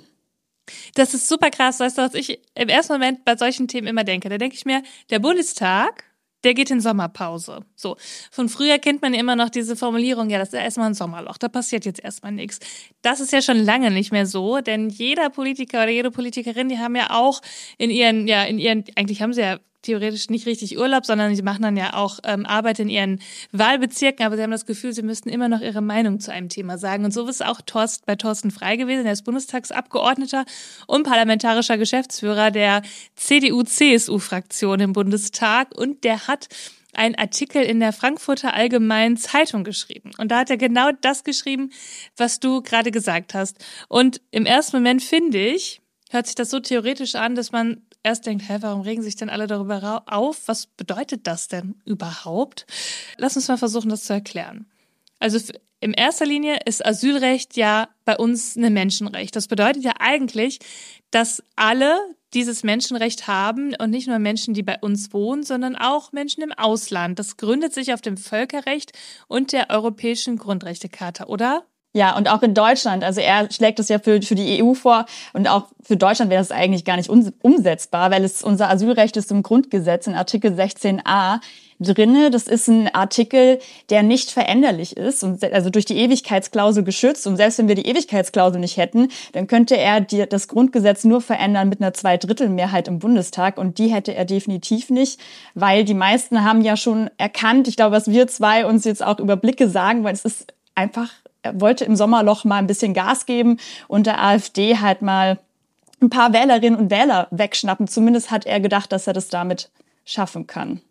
Das 0.93 1.15
ist 1.15 1.27
super 1.27 1.49
krass. 1.49 1.79
Weißt 1.79 1.97
du, 1.97 2.03
was 2.03 2.13
ich 2.13 2.39
im 2.53 2.69
ersten 2.69 2.93
Moment 2.93 3.25
bei 3.25 3.35
solchen 3.35 3.67
Themen 3.67 3.87
immer 3.87 4.03
denke? 4.03 4.29
Da 4.29 4.37
denke 4.37 4.55
ich 4.55 4.65
mir, 4.65 4.83
der 5.09 5.19
Bundestag 5.19 6.03
der 6.43 6.53
geht 6.53 6.71
in 6.71 6.81
Sommerpause. 6.81 7.65
So. 7.75 7.97
Von 8.31 8.49
früher 8.49 8.79
kennt 8.79 9.01
man 9.01 9.13
immer 9.13 9.35
noch 9.35 9.49
diese 9.49 9.75
Formulierung, 9.75 10.29
ja, 10.29 10.39
das 10.39 10.49
ist 10.49 10.59
erstmal 10.59 10.87
ein 10.87 10.93
Sommerloch, 10.93 11.37
da 11.37 11.47
passiert 11.47 11.85
jetzt 11.85 12.03
erstmal 12.03 12.31
nichts. 12.31 12.59
Das 13.01 13.19
ist 13.19 13.31
ja 13.31 13.41
schon 13.41 13.57
lange 13.57 13.91
nicht 13.91 14.11
mehr 14.11 14.25
so, 14.25 14.59
denn 14.59 14.89
jeder 14.89 15.29
Politiker 15.29 15.83
oder 15.83 15.91
jede 15.91 16.11
Politikerin, 16.11 16.69
die 16.69 16.79
haben 16.79 16.95
ja 16.95 17.11
auch 17.11 17.41
in 17.77 17.89
ihren, 17.89 18.27
ja, 18.27 18.43
in 18.43 18.59
ihren, 18.59 18.83
eigentlich 18.95 19.21
haben 19.21 19.33
sie 19.33 19.41
ja 19.41 19.59
theoretisch 19.81 20.29
nicht 20.29 20.45
richtig 20.45 20.77
Urlaub, 20.77 21.05
sondern 21.05 21.35
sie 21.35 21.41
machen 21.41 21.61
dann 21.61 21.77
ja 21.77 21.93
auch 21.93 22.19
ähm, 22.23 22.45
Arbeit 22.45 22.79
in 22.79 22.89
ihren 22.89 23.21
Wahlbezirken, 23.51 24.25
aber 24.25 24.35
sie 24.35 24.43
haben 24.43 24.51
das 24.51 24.65
Gefühl, 24.65 24.93
sie 24.93 25.03
müssten 25.03 25.29
immer 25.29 25.49
noch 25.49 25.61
ihre 25.61 25.81
Meinung 25.81 26.19
zu 26.19 26.31
einem 26.31 26.49
Thema 26.49 26.77
sagen. 26.77 27.05
Und 27.05 27.13
so 27.13 27.27
ist 27.27 27.43
auch 27.43 27.61
Torst, 27.61 28.05
bei 28.05 28.15
Thorsten 28.15 28.51
Frei 28.51 28.75
gewesen. 28.75 29.05
Er 29.05 29.13
ist 29.13 29.23
Bundestagsabgeordneter 29.23 30.45
und 30.87 31.03
parlamentarischer 31.03 31.77
Geschäftsführer 31.77 32.51
der 32.51 32.81
CDU-CSU-Fraktion 33.15 34.79
im 34.79 34.93
Bundestag 34.93 35.75
und 35.77 36.03
der 36.03 36.27
hat 36.27 36.47
einen 36.93 37.15
Artikel 37.15 37.63
in 37.63 37.79
der 37.79 37.93
Frankfurter 37.93 38.53
Allgemeinen 38.53 39.17
Zeitung 39.17 39.63
geschrieben. 39.63 40.11
Und 40.17 40.29
da 40.31 40.39
hat 40.39 40.49
er 40.49 40.57
genau 40.57 40.91
das 41.01 41.23
geschrieben, 41.23 41.71
was 42.17 42.39
du 42.39 42.61
gerade 42.61 42.91
gesagt 42.91 43.33
hast. 43.33 43.63
Und 43.87 44.21
im 44.31 44.45
ersten 44.45 44.77
Moment 44.77 45.03
finde 45.03 45.37
ich, 45.37 45.81
hört 46.09 46.25
sich 46.25 46.35
das 46.35 46.49
so 46.49 46.59
theoretisch 46.59 47.15
an, 47.15 47.35
dass 47.35 47.51
man 47.51 47.83
erst 48.03 48.25
denkt, 48.25 48.47
hä, 48.47 48.57
warum 48.61 48.81
regen 48.81 49.01
sich 49.01 49.15
denn 49.15 49.29
alle 49.29 49.47
darüber 49.47 50.03
auf? 50.05 50.47
Was 50.47 50.67
bedeutet 50.67 51.27
das 51.27 51.47
denn 51.47 51.75
überhaupt? 51.85 52.65
Lass 53.17 53.35
uns 53.35 53.47
mal 53.47 53.57
versuchen, 53.57 53.89
das 53.89 54.03
zu 54.03 54.13
erklären. 54.13 54.65
Also 55.19 55.39
in 55.81 55.93
erster 55.93 56.25
Linie 56.25 56.59
ist 56.65 56.85
Asylrecht 56.85 57.55
ja 57.55 57.89
bei 58.05 58.17
uns 58.17 58.55
ein 58.55 58.73
Menschenrecht. 58.73 59.35
Das 59.35 59.47
bedeutet 59.47 59.83
ja 59.83 59.93
eigentlich, 59.99 60.59
dass 61.11 61.43
alle 61.55 61.97
dieses 62.33 62.63
Menschenrecht 62.63 63.27
haben 63.27 63.73
und 63.75 63.89
nicht 63.89 64.07
nur 64.07 64.19
Menschen, 64.19 64.53
die 64.53 64.61
bei 64.61 64.77
uns 64.79 65.13
wohnen, 65.13 65.43
sondern 65.43 65.75
auch 65.75 66.11
Menschen 66.11 66.43
im 66.43 66.51
Ausland. 66.51 67.17
Das 67.17 67.37
gründet 67.37 67.73
sich 67.73 67.93
auf 67.93 68.01
dem 68.01 68.17
Völkerrecht 68.17 68.91
und 69.27 69.51
der 69.51 69.69
Europäischen 69.69 70.37
Grundrechtecharta, 70.37 71.25
oder? 71.25 71.65
Ja, 71.91 72.15
und 72.15 72.29
auch 72.29 72.43
in 72.43 72.53
Deutschland. 72.53 73.03
Also 73.03 73.19
er 73.19 73.51
schlägt 73.51 73.79
es 73.79 73.89
ja 73.89 73.97
für, 73.97 74.21
für 74.21 74.35
die 74.35 74.63
EU 74.63 74.75
vor 74.75 75.05
und 75.33 75.47
auch 75.47 75.67
für 75.81 75.97
Deutschland 75.97 76.29
wäre 76.29 76.41
das 76.41 76.51
eigentlich 76.51 76.85
gar 76.85 76.97
nicht 76.97 77.09
umsetzbar, 77.09 78.11
weil 78.11 78.23
es 78.23 78.43
unser 78.43 78.69
Asylrecht 78.69 79.17
ist 79.17 79.31
im 79.31 79.41
Grundgesetz 79.41 80.05
in 80.05 80.13
Artikel 80.13 80.53
16a 80.53 81.39
drinne. 81.79 82.29
Das 82.29 82.43
ist 82.43 82.67
ein 82.67 82.93
Artikel, 82.93 83.57
der 83.89 84.03
nicht 84.03 84.29
veränderlich 84.29 84.97
ist 84.97 85.23
und 85.23 85.43
also 85.51 85.71
durch 85.71 85.85
die 85.85 85.97
Ewigkeitsklausel 85.97 86.83
geschützt. 86.83 87.25
Und 87.25 87.37
selbst 87.37 87.57
wenn 87.57 87.67
wir 87.67 87.73
die 87.73 87.87
Ewigkeitsklausel 87.87 88.59
nicht 88.59 88.77
hätten, 88.77 89.07
dann 89.31 89.47
könnte 89.47 89.75
er 89.75 89.99
die, 89.99 90.29
das 90.29 90.47
Grundgesetz 90.47 91.05
nur 91.05 91.21
verändern 91.21 91.69
mit 91.69 91.81
einer 91.81 91.95
Zweidrittelmehrheit 91.95 92.87
im 92.87 92.99
Bundestag 92.99 93.57
und 93.57 93.79
die 93.79 93.87
hätte 93.87 94.13
er 94.13 94.25
definitiv 94.25 94.91
nicht, 94.91 95.19
weil 95.55 95.85
die 95.85 95.95
meisten 95.95 96.43
haben 96.43 96.61
ja 96.61 96.77
schon 96.77 97.09
erkannt, 97.17 97.67
ich 97.67 97.77
glaube, 97.77 97.95
was 97.95 98.11
wir 98.11 98.27
zwei 98.27 98.67
uns 98.67 98.85
jetzt 98.85 99.03
auch 99.03 99.19
über 99.19 99.37
Blicke 99.37 99.69
sagen, 99.69 100.03
weil 100.03 100.13
es 100.13 100.23
ist 100.23 100.53
einfach 100.75 101.09
wollte 101.53 101.85
im 101.85 101.95
Sommerloch 101.95 102.43
mal 102.43 102.57
ein 102.57 102.67
bisschen 102.67 102.93
Gas 102.93 103.25
geben 103.25 103.57
und 103.87 104.05
der 104.05 104.23
AfD 104.23 104.77
halt 104.77 105.01
mal 105.01 105.39
ein 106.01 106.09
paar 106.09 106.33
Wählerinnen 106.33 106.79
und 106.79 106.91
Wähler 106.91 107.27
wegschnappen. 107.31 107.87
Zumindest 107.87 108.31
hat 108.31 108.45
er 108.45 108.59
gedacht, 108.59 108.91
dass 108.91 109.07
er 109.07 109.13
das 109.13 109.27
damit 109.27 109.69
schaffen 110.05 110.47
kann. 110.47 110.81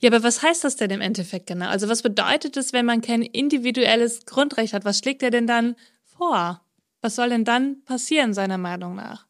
Ja, 0.00 0.10
aber 0.10 0.22
was 0.24 0.42
heißt 0.42 0.64
das 0.64 0.76
denn 0.76 0.90
im 0.90 1.00
Endeffekt 1.00 1.46
genau? 1.46 1.68
Also 1.68 1.88
was 1.88 2.02
bedeutet 2.02 2.56
es, 2.56 2.72
wenn 2.72 2.84
man 2.84 3.02
kein 3.02 3.22
individuelles 3.22 4.26
Grundrecht 4.26 4.74
hat? 4.74 4.84
Was 4.84 4.98
schlägt 4.98 5.22
er 5.22 5.30
denn 5.30 5.46
dann 5.46 5.76
vor? 6.04 6.60
Was 7.00 7.14
soll 7.14 7.30
denn 7.30 7.44
dann 7.44 7.82
passieren, 7.84 8.34
seiner 8.34 8.58
Meinung 8.58 8.96
nach? 8.96 9.26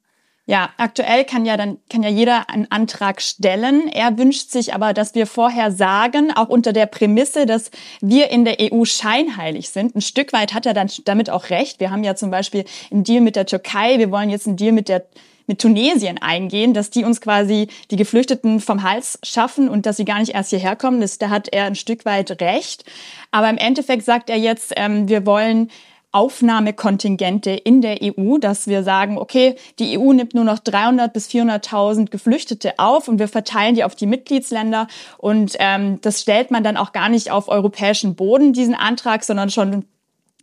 Ja, 0.52 0.68
aktuell 0.76 1.24
kann 1.24 1.46
ja 1.46 1.56
dann 1.56 1.78
kann 1.88 2.02
ja 2.02 2.10
jeder 2.10 2.50
einen 2.50 2.70
Antrag 2.70 3.22
stellen. 3.22 3.88
Er 3.88 4.18
wünscht 4.18 4.50
sich 4.50 4.74
aber, 4.74 4.92
dass 4.92 5.14
wir 5.14 5.26
vorher 5.26 5.72
sagen, 5.72 6.30
auch 6.30 6.50
unter 6.50 6.74
der 6.74 6.84
Prämisse, 6.84 7.46
dass 7.46 7.70
wir 8.02 8.28
in 8.28 8.44
der 8.44 8.58
EU 8.60 8.84
scheinheilig 8.84 9.70
sind. 9.70 9.96
Ein 9.96 10.02
Stück 10.02 10.34
weit 10.34 10.52
hat 10.52 10.66
er 10.66 10.74
dann 10.74 10.90
damit 11.06 11.30
auch 11.30 11.48
recht. 11.48 11.80
Wir 11.80 11.90
haben 11.90 12.04
ja 12.04 12.16
zum 12.16 12.30
Beispiel 12.30 12.66
einen 12.90 13.02
Deal 13.02 13.22
mit 13.22 13.34
der 13.34 13.46
Türkei. 13.46 13.98
Wir 13.98 14.10
wollen 14.10 14.28
jetzt 14.28 14.46
einen 14.46 14.58
Deal 14.58 14.72
mit 14.72 14.90
der 14.90 15.06
mit 15.46 15.58
Tunesien 15.58 16.18
eingehen, 16.18 16.74
dass 16.74 16.90
die 16.90 17.04
uns 17.04 17.20
quasi 17.22 17.68
die 17.90 17.96
Geflüchteten 17.96 18.60
vom 18.60 18.82
Hals 18.82 19.18
schaffen 19.22 19.70
und 19.70 19.86
dass 19.86 19.96
sie 19.96 20.04
gar 20.04 20.20
nicht 20.20 20.34
erst 20.34 20.50
hierher 20.50 20.76
kommen. 20.76 21.00
Das, 21.00 21.16
da 21.16 21.30
hat 21.30 21.48
er 21.48 21.64
ein 21.64 21.74
Stück 21.76 22.04
weit 22.04 22.42
recht. 22.42 22.84
Aber 23.30 23.48
im 23.48 23.56
Endeffekt 23.56 24.04
sagt 24.04 24.28
er 24.28 24.36
jetzt, 24.36 24.74
ähm, 24.76 25.08
wir 25.08 25.24
wollen 25.24 25.70
Aufnahmekontingente 26.12 27.50
in 27.50 27.80
der 27.80 27.98
EU, 28.02 28.38
dass 28.38 28.66
wir 28.66 28.82
sagen, 28.82 29.18
okay, 29.18 29.56
die 29.78 29.98
EU 29.98 30.12
nimmt 30.12 30.34
nur 30.34 30.44
noch 30.44 30.58
300 30.58 31.12
bis 31.12 31.28
400.000 31.28 32.10
Geflüchtete 32.10 32.78
auf 32.78 33.08
und 33.08 33.18
wir 33.18 33.28
verteilen 33.28 33.74
die 33.74 33.84
auf 33.84 33.94
die 33.94 34.06
Mitgliedsländer 34.06 34.86
und 35.18 35.56
ähm, 35.58 36.00
das 36.02 36.20
stellt 36.20 36.50
man 36.50 36.62
dann 36.62 36.76
auch 36.76 36.92
gar 36.92 37.08
nicht 37.08 37.30
auf 37.30 37.48
europäischen 37.48 38.14
Boden, 38.14 38.52
diesen 38.52 38.74
Antrag, 38.74 39.24
sondern 39.24 39.50
schon 39.50 39.84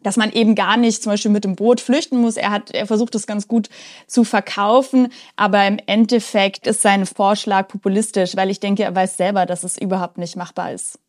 dass 0.02 0.18
man 0.18 0.32
eben 0.32 0.56
gar 0.56 0.78
nicht 0.78 1.04
zum 1.04 1.12
Beispiel 1.12 1.32
mit 1.32 1.44
dem 1.44 1.56
Boot 1.56 1.82
flüchten 1.82 2.20
muss. 2.20 2.38
Er 2.38 2.52
hat, 2.52 2.72
er 2.72 2.88
versucht 2.88 3.16
das 3.16 3.28
ganz 3.28 3.48
gut 3.48 3.70
zu 4.08 4.24
verkaufen, 4.24 5.10
aber 5.36 5.68
im 5.68 5.78
Endeffekt 5.86 6.68
ist 6.68 6.82
sein 6.82 7.06
Vorschlag 7.06 7.68
populistisch, 7.68 8.36
weil 8.36 8.50
ich 8.50 8.60
denke, 8.60 8.84
er 8.84 8.96
weiß 8.96 9.18
selber, 9.18 9.46
dass 9.46 9.64
es 9.64 9.78
überhaupt 9.78 10.18
nicht 10.18 10.36
machbar 10.36 10.72
ist. 10.72 11.00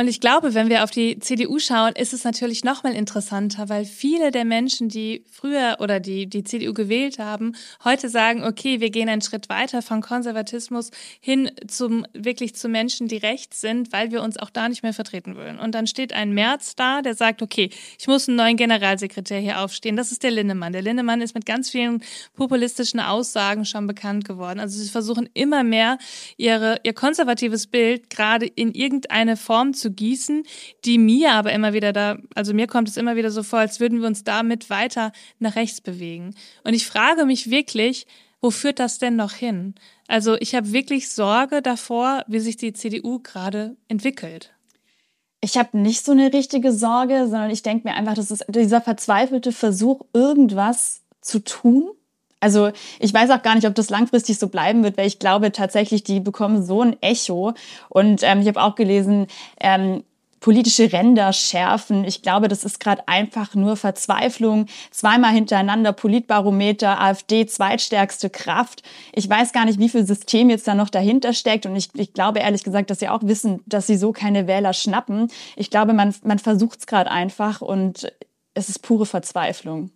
Und 0.00 0.08
ich 0.08 0.20
glaube, 0.20 0.54
wenn 0.54 0.70
wir 0.70 0.84
auf 0.84 0.90
die 0.90 1.18
CDU 1.18 1.58
schauen, 1.58 1.92
ist 1.92 2.14
es 2.14 2.24
natürlich 2.24 2.64
noch 2.64 2.82
mal 2.82 2.94
interessanter, 2.94 3.68
weil 3.68 3.84
viele 3.84 4.30
der 4.30 4.46
Menschen, 4.46 4.88
die 4.88 5.22
früher 5.30 5.76
oder 5.80 6.00
die 6.00 6.26
die 6.26 6.44
CDU 6.44 6.72
gewählt 6.72 7.18
haben, 7.18 7.54
heute 7.84 8.08
sagen, 8.08 8.42
okay, 8.42 8.80
wir 8.80 8.88
gehen 8.88 9.10
einen 9.10 9.20
Schritt 9.20 9.50
weiter 9.50 9.82
von 9.82 10.00
Konservatismus 10.00 10.90
hin 11.20 11.50
zum 11.68 12.06
wirklich 12.14 12.54
zu 12.54 12.70
Menschen, 12.70 13.06
die 13.06 13.18
rechts 13.18 13.60
sind, 13.60 13.92
weil 13.92 14.10
wir 14.10 14.22
uns 14.22 14.38
auch 14.38 14.48
da 14.48 14.66
nicht 14.70 14.82
mehr 14.82 14.94
vertreten 14.94 15.36
wollen. 15.36 15.58
Und 15.58 15.74
dann 15.74 15.86
steht 15.86 16.14
ein 16.14 16.32
Merz 16.32 16.74
da, 16.74 17.02
der 17.02 17.14
sagt, 17.14 17.42
okay, 17.42 17.68
ich 17.98 18.08
muss 18.08 18.28
einen 18.28 18.38
neuen 18.38 18.56
Generalsekretär 18.56 19.40
hier 19.40 19.60
aufstehen. 19.60 19.96
Das 19.96 20.10
ist 20.10 20.22
der 20.22 20.30
Linnemann. 20.30 20.72
Der 20.72 20.82
Linnemann 20.82 21.20
ist 21.20 21.34
mit 21.34 21.44
ganz 21.44 21.68
vielen 21.68 22.02
populistischen 22.34 22.98
Aussagen 22.98 23.66
schon 23.66 23.86
bekannt 23.86 24.24
geworden. 24.24 24.58
Also 24.58 24.82
sie 24.82 24.88
versuchen 24.88 25.28
immer 25.34 25.64
mehr 25.64 25.98
ihre 26.38 26.80
ihr 26.82 26.94
konservatives 26.94 27.66
Bild 27.66 28.08
gerade 28.08 28.46
in 28.46 28.72
irgendeine 28.72 29.36
Form 29.36 29.74
zu 29.74 29.81
gießen, 29.90 30.44
die 30.84 30.98
mir 30.98 31.32
aber 31.32 31.52
immer 31.52 31.72
wieder 31.72 31.92
da, 31.92 32.18
also 32.34 32.54
mir 32.54 32.66
kommt 32.66 32.88
es 32.88 32.96
immer 32.96 33.16
wieder 33.16 33.30
so 33.30 33.42
vor, 33.42 33.58
als 33.58 33.80
würden 33.80 34.00
wir 34.00 34.06
uns 34.06 34.24
damit 34.24 34.70
weiter 34.70 35.12
nach 35.38 35.56
rechts 35.56 35.80
bewegen. 35.80 36.34
Und 36.64 36.74
ich 36.74 36.86
frage 36.86 37.24
mich 37.24 37.50
wirklich, 37.50 38.06
wo 38.40 38.50
führt 38.50 38.80
das 38.80 38.98
denn 38.98 39.16
noch 39.16 39.32
hin? 39.32 39.74
Also 40.08 40.36
ich 40.40 40.54
habe 40.54 40.72
wirklich 40.72 41.10
Sorge 41.10 41.62
davor, 41.62 42.24
wie 42.26 42.40
sich 42.40 42.56
die 42.56 42.72
CDU 42.72 43.20
gerade 43.20 43.76
entwickelt. 43.88 44.52
Ich 45.40 45.56
habe 45.56 45.78
nicht 45.78 46.04
so 46.04 46.12
eine 46.12 46.32
richtige 46.32 46.72
Sorge, 46.72 47.26
sondern 47.28 47.50
ich 47.50 47.62
denke 47.62 47.88
mir 47.88 47.94
einfach, 47.94 48.14
das 48.14 48.30
ist 48.30 48.44
dieser 48.48 48.80
verzweifelte 48.80 49.52
Versuch, 49.52 50.02
irgendwas 50.12 51.02
zu 51.20 51.42
tun, 51.42 51.90
also 52.42 52.72
ich 52.98 53.14
weiß 53.14 53.30
auch 53.30 53.42
gar 53.42 53.54
nicht, 53.54 53.66
ob 53.66 53.74
das 53.74 53.88
langfristig 53.88 54.38
so 54.38 54.48
bleiben 54.48 54.82
wird, 54.82 54.98
weil 54.98 55.06
ich 55.06 55.20
glaube 55.20 55.52
tatsächlich, 55.52 56.02
die 56.02 56.20
bekommen 56.20 56.62
so 56.64 56.82
ein 56.82 57.00
Echo. 57.00 57.54
Und 57.88 58.22
ähm, 58.24 58.40
ich 58.40 58.48
habe 58.48 58.60
auch 58.60 58.74
gelesen, 58.74 59.28
ähm, 59.60 60.02
politische 60.40 60.92
Ränder 60.92 61.32
schärfen. 61.32 62.04
Ich 62.04 62.20
glaube, 62.20 62.48
das 62.48 62.64
ist 62.64 62.80
gerade 62.80 63.06
einfach 63.06 63.54
nur 63.54 63.76
Verzweiflung. 63.76 64.66
Zweimal 64.90 65.30
hintereinander 65.30 65.92
Politbarometer, 65.92 67.00
AfD 67.00 67.46
zweitstärkste 67.46 68.28
Kraft. 68.28 68.82
Ich 69.12 69.30
weiß 69.30 69.52
gar 69.52 69.64
nicht, 69.64 69.78
wie 69.78 69.88
viel 69.88 70.04
System 70.04 70.50
jetzt 70.50 70.66
da 70.66 70.74
noch 70.74 70.90
dahinter 70.90 71.34
steckt. 71.34 71.64
Und 71.64 71.76
ich, 71.76 71.90
ich 71.94 72.12
glaube 72.12 72.40
ehrlich 72.40 72.64
gesagt, 72.64 72.90
dass 72.90 72.98
sie 72.98 73.08
auch 73.08 73.22
wissen, 73.22 73.62
dass 73.66 73.86
sie 73.86 73.96
so 73.96 74.10
keine 74.10 74.48
Wähler 74.48 74.72
schnappen. 74.72 75.30
Ich 75.54 75.70
glaube, 75.70 75.92
man, 75.92 76.12
man 76.24 76.40
versucht 76.40 76.80
es 76.80 76.86
gerade 76.86 77.10
einfach 77.10 77.60
und 77.60 78.12
es 78.54 78.68
ist 78.68 78.80
pure 78.80 79.06
Verzweiflung. 79.06 79.92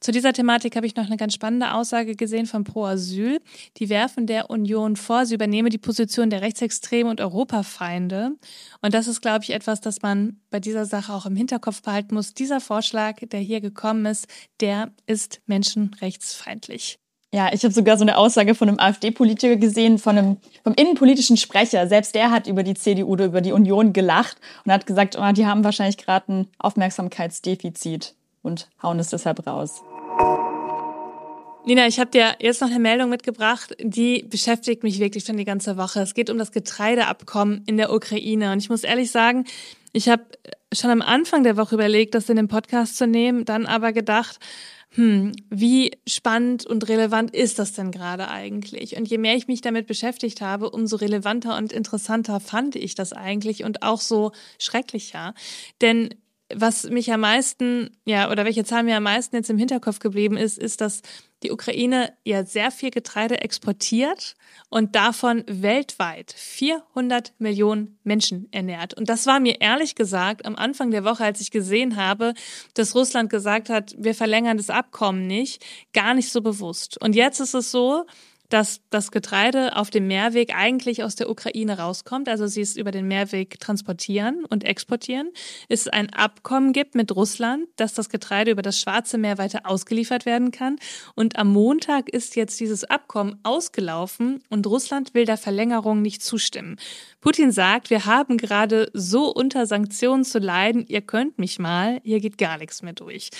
Zu 0.00 0.12
dieser 0.12 0.32
Thematik 0.32 0.76
habe 0.76 0.86
ich 0.86 0.96
noch 0.96 1.04
eine 1.04 1.18
ganz 1.18 1.34
spannende 1.34 1.74
Aussage 1.74 2.16
gesehen 2.16 2.46
von 2.46 2.64
Pro 2.64 2.86
Asyl. 2.86 3.38
Die 3.76 3.90
werfen 3.90 4.26
der 4.26 4.48
Union 4.48 4.96
vor, 4.96 5.26
sie 5.26 5.34
übernehme 5.34 5.68
die 5.68 5.76
Position 5.76 6.30
der 6.30 6.40
Rechtsextremen 6.40 7.10
und 7.10 7.20
Europafeinde. 7.20 8.32
Und 8.80 8.94
das 8.94 9.08
ist, 9.08 9.20
glaube 9.20 9.44
ich, 9.44 9.50
etwas, 9.50 9.82
das 9.82 10.00
man 10.00 10.40
bei 10.48 10.58
dieser 10.58 10.86
Sache 10.86 11.12
auch 11.12 11.26
im 11.26 11.36
Hinterkopf 11.36 11.82
behalten 11.82 12.14
muss. 12.14 12.32
Dieser 12.32 12.62
Vorschlag, 12.62 13.16
der 13.20 13.40
hier 13.40 13.60
gekommen 13.60 14.06
ist, 14.06 14.26
der 14.60 14.90
ist 15.04 15.42
menschenrechtsfeindlich. 15.44 16.98
Ja, 17.32 17.52
ich 17.52 17.62
habe 17.62 17.74
sogar 17.74 17.98
so 17.98 18.02
eine 18.02 18.16
Aussage 18.16 18.54
von 18.54 18.68
einem 18.68 18.80
AfD-Politiker 18.80 19.56
gesehen, 19.56 19.98
von 19.98 20.16
einem 20.16 20.36
vom 20.64 20.72
innenpolitischen 20.74 21.36
Sprecher. 21.36 21.86
Selbst 21.86 22.14
der 22.14 22.30
hat 22.30 22.46
über 22.46 22.62
die 22.62 22.74
CDU 22.74 23.06
oder 23.06 23.26
über 23.26 23.42
die 23.42 23.52
Union 23.52 23.92
gelacht 23.92 24.38
und 24.64 24.72
hat 24.72 24.86
gesagt, 24.86 25.16
oh, 25.16 25.32
die 25.32 25.46
haben 25.46 25.62
wahrscheinlich 25.62 25.98
gerade 25.98 26.32
ein 26.32 26.48
Aufmerksamkeitsdefizit 26.58 28.14
und 28.42 28.68
hauen 28.82 28.98
es 28.98 29.08
deshalb 29.08 29.46
raus. 29.46 29.82
Nina, 31.66 31.86
ich 31.86 32.00
habe 32.00 32.10
dir 32.10 32.36
jetzt 32.40 32.62
noch 32.62 32.70
eine 32.70 32.78
Meldung 32.78 33.10
mitgebracht, 33.10 33.76
die 33.80 34.22
beschäftigt 34.22 34.82
mich 34.82 34.98
wirklich 34.98 35.24
schon 35.24 35.36
die 35.36 35.44
ganze 35.44 35.76
Woche. 35.76 36.00
Es 36.00 36.14
geht 36.14 36.30
um 36.30 36.38
das 36.38 36.52
Getreideabkommen 36.52 37.62
in 37.66 37.76
der 37.76 37.92
Ukraine. 37.92 38.52
Und 38.52 38.58
ich 38.58 38.70
muss 38.70 38.82
ehrlich 38.82 39.10
sagen, 39.10 39.44
ich 39.92 40.08
habe 40.08 40.24
schon 40.72 40.90
am 40.90 41.02
Anfang 41.02 41.44
der 41.44 41.56
Woche 41.56 41.74
überlegt, 41.74 42.14
das 42.14 42.28
in 42.30 42.36
den 42.36 42.48
Podcast 42.48 42.96
zu 42.96 43.06
nehmen, 43.06 43.44
dann 43.44 43.66
aber 43.66 43.92
gedacht, 43.92 44.38
hm, 44.94 45.32
wie 45.50 45.92
spannend 46.08 46.66
und 46.66 46.88
relevant 46.88 47.32
ist 47.32 47.60
das 47.60 47.74
denn 47.74 47.92
gerade 47.92 48.28
eigentlich? 48.28 48.96
Und 48.96 49.08
je 49.08 49.18
mehr 49.18 49.36
ich 49.36 49.46
mich 49.46 49.60
damit 49.60 49.86
beschäftigt 49.86 50.40
habe, 50.40 50.70
umso 50.70 50.96
relevanter 50.96 51.56
und 51.56 51.72
interessanter 51.72 52.40
fand 52.40 52.74
ich 52.74 52.96
das 52.96 53.12
eigentlich 53.12 53.62
und 53.62 53.82
auch 53.82 54.00
so 54.00 54.32
schrecklicher. 54.58 55.34
Denn 55.80 56.10
was 56.54 56.84
mich 56.84 57.12
am 57.12 57.20
meisten, 57.20 57.90
ja, 58.04 58.30
oder 58.30 58.44
welche 58.44 58.64
Zahl 58.64 58.82
mir 58.82 58.96
am 58.96 59.02
meisten 59.04 59.36
jetzt 59.36 59.50
im 59.50 59.58
Hinterkopf 59.58 59.98
geblieben 59.98 60.36
ist, 60.36 60.58
ist, 60.58 60.80
dass 60.80 61.02
die 61.42 61.52
Ukraine 61.52 62.12
ja 62.24 62.44
sehr 62.44 62.70
viel 62.70 62.90
Getreide 62.90 63.40
exportiert 63.40 64.34
und 64.68 64.94
davon 64.94 65.44
weltweit 65.46 66.34
400 66.36 67.32
Millionen 67.38 67.98
Menschen 68.04 68.48
ernährt. 68.52 68.94
Und 68.94 69.08
das 69.08 69.26
war 69.26 69.40
mir 69.40 69.60
ehrlich 69.60 69.94
gesagt 69.94 70.44
am 70.44 70.56
Anfang 70.56 70.90
der 70.90 71.04
Woche, 71.04 71.24
als 71.24 71.40
ich 71.40 71.50
gesehen 71.50 71.96
habe, 71.96 72.34
dass 72.74 72.94
Russland 72.94 73.30
gesagt 73.30 73.70
hat, 73.70 73.94
wir 73.98 74.14
verlängern 74.14 74.58
das 74.58 74.70
Abkommen 74.70 75.26
nicht, 75.26 75.64
gar 75.92 76.14
nicht 76.14 76.30
so 76.30 76.42
bewusst. 76.42 77.00
Und 77.00 77.14
jetzt 77.14 77.40
ist 77.40 77.54
es 77.54 77.70
so, 77.70 78.04
dass 78.50 78.82
das 78.90 79.10
Getreide 79.10 79.76
auf 79.76 79.90
dem 79.90 80.06
Meerweg 80.08 80.54
eigentlich 80.54 81.02
aus 81.02 81.14
der 81.14 81.30
Ukraine 81.30 81.78
rauskommt. 81.78 82.28
Also 82.28 82.46
sie 82.46 82.60
es 82.60 82.76
über 82.76 82.90
den 82.90 83.08
Meerweg 83.08 83.58
transportieren 83.60 84.44
und 84.44 84.64
exportieren. 84.64 85.30
Es 85.68 85.88
ein 85.88 86.12
Abkommen 86.12 86.72
gibt 86.72 86.94
mit 86.94 87.14
Russland, 87.14 87.68
dass 87.76 87.94
das 87.94 88.10
Getreide 88.10 88.50
über 88.50 88.62
das 88.62 88.78
Schwarze 88.78 89.18
Meer 89.18 89.38
weiter 89.38 89.62
ausgeliefert 89.64 90.26
werden 90.26 90.50
kann. 90.50 90.76
Und 91.14 91.38
am 91.38 91.52
Montag 91.52 92.08
ist 92.08 92.36
jetzt 92.36 92.60
dieses 92.60 92.84
Abkommen 92.84 93.38
ausgelaufen 93.44 94.42
und 94.50 94.66
Russland 94.66 95.14
will 95.14 95.24
der 95.24 95.38
Verlängerung 95.38 96.02
nicht 96.02 96.22
zustimmen. 96.22 96.76
Putin 97.20 97.52
sagt, 97.52 97.90
wir 97.90 98.04
haben 98.04 98.36
gerade 98.36 98.90
so 98.92 99.32
unter 99.32 99.66
Sanktionen 99.66 100.24
zu 100.24 100.38
leiden, 100.38 100.84
ihr 100.86 101.02
könnt 101.02 101.38
mich 101.38 101.58
mal, 101.58 102.00
hier 102.02 102.20
geht 102.20 102.36
gar 102.36 102.58
nichts 102.58 102.82
mehr 102.82 102.94
durch. 102.94 103.30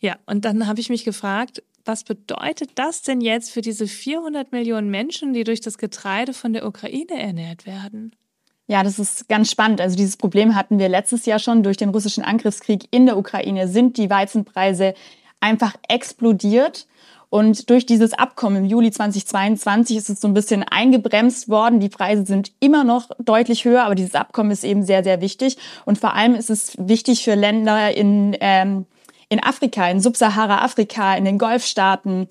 Ja, 0.00 0.18
und 0.26 0.44
dann 0.44 0.66
habe 0.66 0.80
ich 0.80 0.90
mich 0.90 1.04
gefragt, 1.04 1.62
was 1.84 2.04
bedeutet 2.04 2.70
das 2.76 3.02
denn 3.02 3.20
jetzt 3.20 3.50
für 3.50 3.60
diese 3.60 3.86
400 3.86 4.52
Millionen 4.52 4.90
Menschen, 4.90 5.32
die 5.32 5.44
durch 5.44 5.60
das 5.60 5.78
Getreide 5.78 6.32
von 6.32 6.52
der 6.52 6.66
Ukraine 6.66 7.20
ernährt 7.20 7.66
werden? 7.66 8.14
Ja, 8.66 8.82
das 8.82 8.98
ist 8.98 9.28
ganz 9.28 9.50
spannend. 9.50 9.80
Also 9.80 9.96
dieses 9.96 10.16
Problem 10.16 10.54
hatten 10.54 10.78
wir 10.78 10.88
letztes 10.88 11.26
Jahr 11.26 11.38
schon 11.38 11.62
durch 11.62 11.76
den 11.76 11.90
russischen 11.90 12.24
Angriffskrieg 12.24 12.86
in 12.90 13.06
der 13.06 13.18
Ukraine. 13.18 13.68
Sind 13.68 13.96
die 13.96 14.08
Weizenpreise 14.08 14.94
einfach 15.40 15.74
explodiert? 15.88 16.86
Und 17.28 17.70
durch 17.70 17.86
dieses 17.86 18.12
Abkommen 18.12 18.58
im 18.58 18.64
Juli 18.66 18.90
2022 18.90 19.96
ist 19.96 20.10
es 20.10 20.20
so 20.20 20.28
ein 20.28 20.34
bisschen 20.34 20.62
eingebremst 20.62 21.48
worden. 21.48 21.80
Die 21.80 21.88
Preise 21.88 22.26
sind 22.26 22.52
immer 22.60 22.84
noch 22.84 23.08
deutlich 23.18 23.64
höher, 23.64 23.84
aber 23.84 23.94
dieses 23.94 24.14
Abkommen 24.14 24.50
ist 24.50 24.64
eben 24.64 24.84
sehr, 24.84 25.02
sehr 25.02 25.22
wichtig. 25.22 25.56
Und 25.86 25.96
vor 25.96 26.14
allem 26.14 26.34
ist 26.34 26.50
es 26.50 26.76
wichtig 26.78 27.24
für 27.24 27.34
Länder 27.34 27.96
in 27.96 28.36
ähm, 28.40 28.84
in 29.32 29.42
Afrika, 29.42 29.88
in 29.88 30.00
Subsahara-Afrika, 30.00 31.14
in 31.14 31.24
den 31.24 31.38
Golfstaaten, 31.38 32.28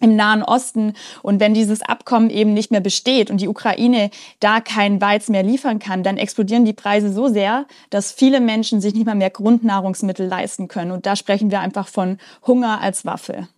im 0.00 0.14
Nahen 0.14 0.44
Osten. 0.44 0.94
Und 1.22 1.40
wenn 1.40 1.52
dieses 1.52 1.82
Abkommen 1.82 2.30
eben 2.30 2.54
nicht 2.54 2.70
mehr 2.70 2.80
besteht 2.80 3.28
und 3.28 3.40
die 3.40 3.48
Ukraine 3.48 4.10
da 4.38 4.60
kein 4.60 5.00
Weiz 5.00 5.28
mehr 5.28 5.42
liefern 5.42 5.80
kann, 5.80 6.04
dann 6.04 6.16
explodieren 6.16 6.64
die 6.64 6.72
Preise 6.72 7.12
so 7.12 7.26
sehr, 7.26 7.66
dass 7.90 8.12
viele 8.12 8.40
Menschen 8.40 8.80
sich 8.80 8.94
nicht 8.94 9.06
mal 9.06 9.16
mehr 9.16 9.30
Grundnahrungsmittel 9.30 10.28
leisten 10.28 10.68
können. 10.68 10.92
Und 10.92 11.06
da 11.06 11.16
sprechen 11.16 11.50
wir 11.50 11.58
einfach 11.58 11.88
von 11.88 12.18
Hunger 12.46 12.80
als 12.80 13.04
Waffe. 13.04 13.48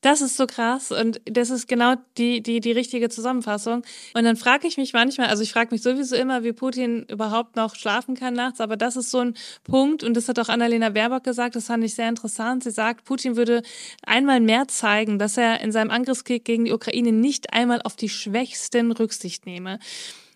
Das 0.00 0.22
ist 0.22 0.36
so 0.38 0.46
krass 0.46 0.92
und 0.92 1.20
das 1.26 1.50
ist 1.50 1.68
genau 1.68 1.94
die, 2.16 2.42
die, 2.42 2.60
die 2.60 2.72
richtige 2.72 3.10
Zusammenfassung. 3.10 3.82
Und 4.14 4.24
dann 4.24 4.36
frage 4.36 4.66
ich 4.66 4.78
mich 4.78 4.94
manchmal, 4.94 5.26
also 5.26 5.42
ich 5.42 5.52
frage 5.52 5.68
mich 5.72 5.82
sowieso 5.82 6.16
immer, 6.16 6.42
wie 6.42 6.52
Putin 6.52 7.04
überhaupt 7.08 7.56
noch 7.56 7.74
schlafen 7.74 8.14
kann 8.14 8.32
nachts, 8.32 8.60
aber 8.60 8.78
das 8.78 8.96
ist 8.96 9.10
so 9.10 9.18
ein 9.18 9.34
Punkt 9.64 10.02
und 10.02 10.14
das 10.14 10.28
hat 10.28 10.38
auch 10.38 10.48
Annalena 10.48 10.88
Baerbock 10.88 11.24
gesagt, 11.24 11.54
das 11.54 11.66
fand 11.66 11.84
ich 11.84 11.94
sehr 11.94 12.08
interessant. 12.08 12.64
Sie 12.64 12.70
sagt, 12.70 13.04
Putin 13.04 13.36
würde 13.36 13.62
einmal 14.02 14.40
mehr 14.40 14.68
zeigen, 14.68 15.18
dass 15.18 15.36
er 15.36 15.60
in 15.60 15.70
seinem 15.70 15.90
Angriffskrieg 15.90 16.46
gegen 16.46 16.64
die 16.64 16.72
Ukraine 16.72 17.12
nicht 17.12 17.52
einmal 17.52 17.82
auf 17.82 17.94
die 17.94 18.08
Schwächsten 18.08 18.92
Rücksicht 18.92 19.44
nehme. 19.44 19.78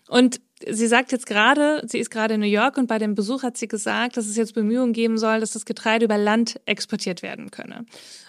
Und 0.07 0.39
sie 0.67 0.87
sagt 0.87 1.11
jetzt 1.11 1.25
gerade, 1.25 1.81
sie 1.87 1.99
ist 1.99 2.11
gerade 2.11 2.35
in 2.35 2.39
New 2.39 2.45
York 2.45 2.77
und 2.77 2.87
bei 2.87 2.99
dem 2.99 3.15
Besuch 3.15 3.43
hat 3.43 3.57
sie 3.57 3.67
gesagt, 3.67 4.17
dass 4.17 4.27
es 4.27 4.37
jetzt 4.37 4.53
Bemühungen 4.53 4.93
geben 4.93 5.17
soll, 5.17 5.39
dass 5.39 5.51
das 5.51 5.65
Getreide 5.65 6.05
über 6.05 6.17
Land 6.17 6.59
exportiert 6.65 7.23
werden 7.23 7.49
könne. 7.49 7.85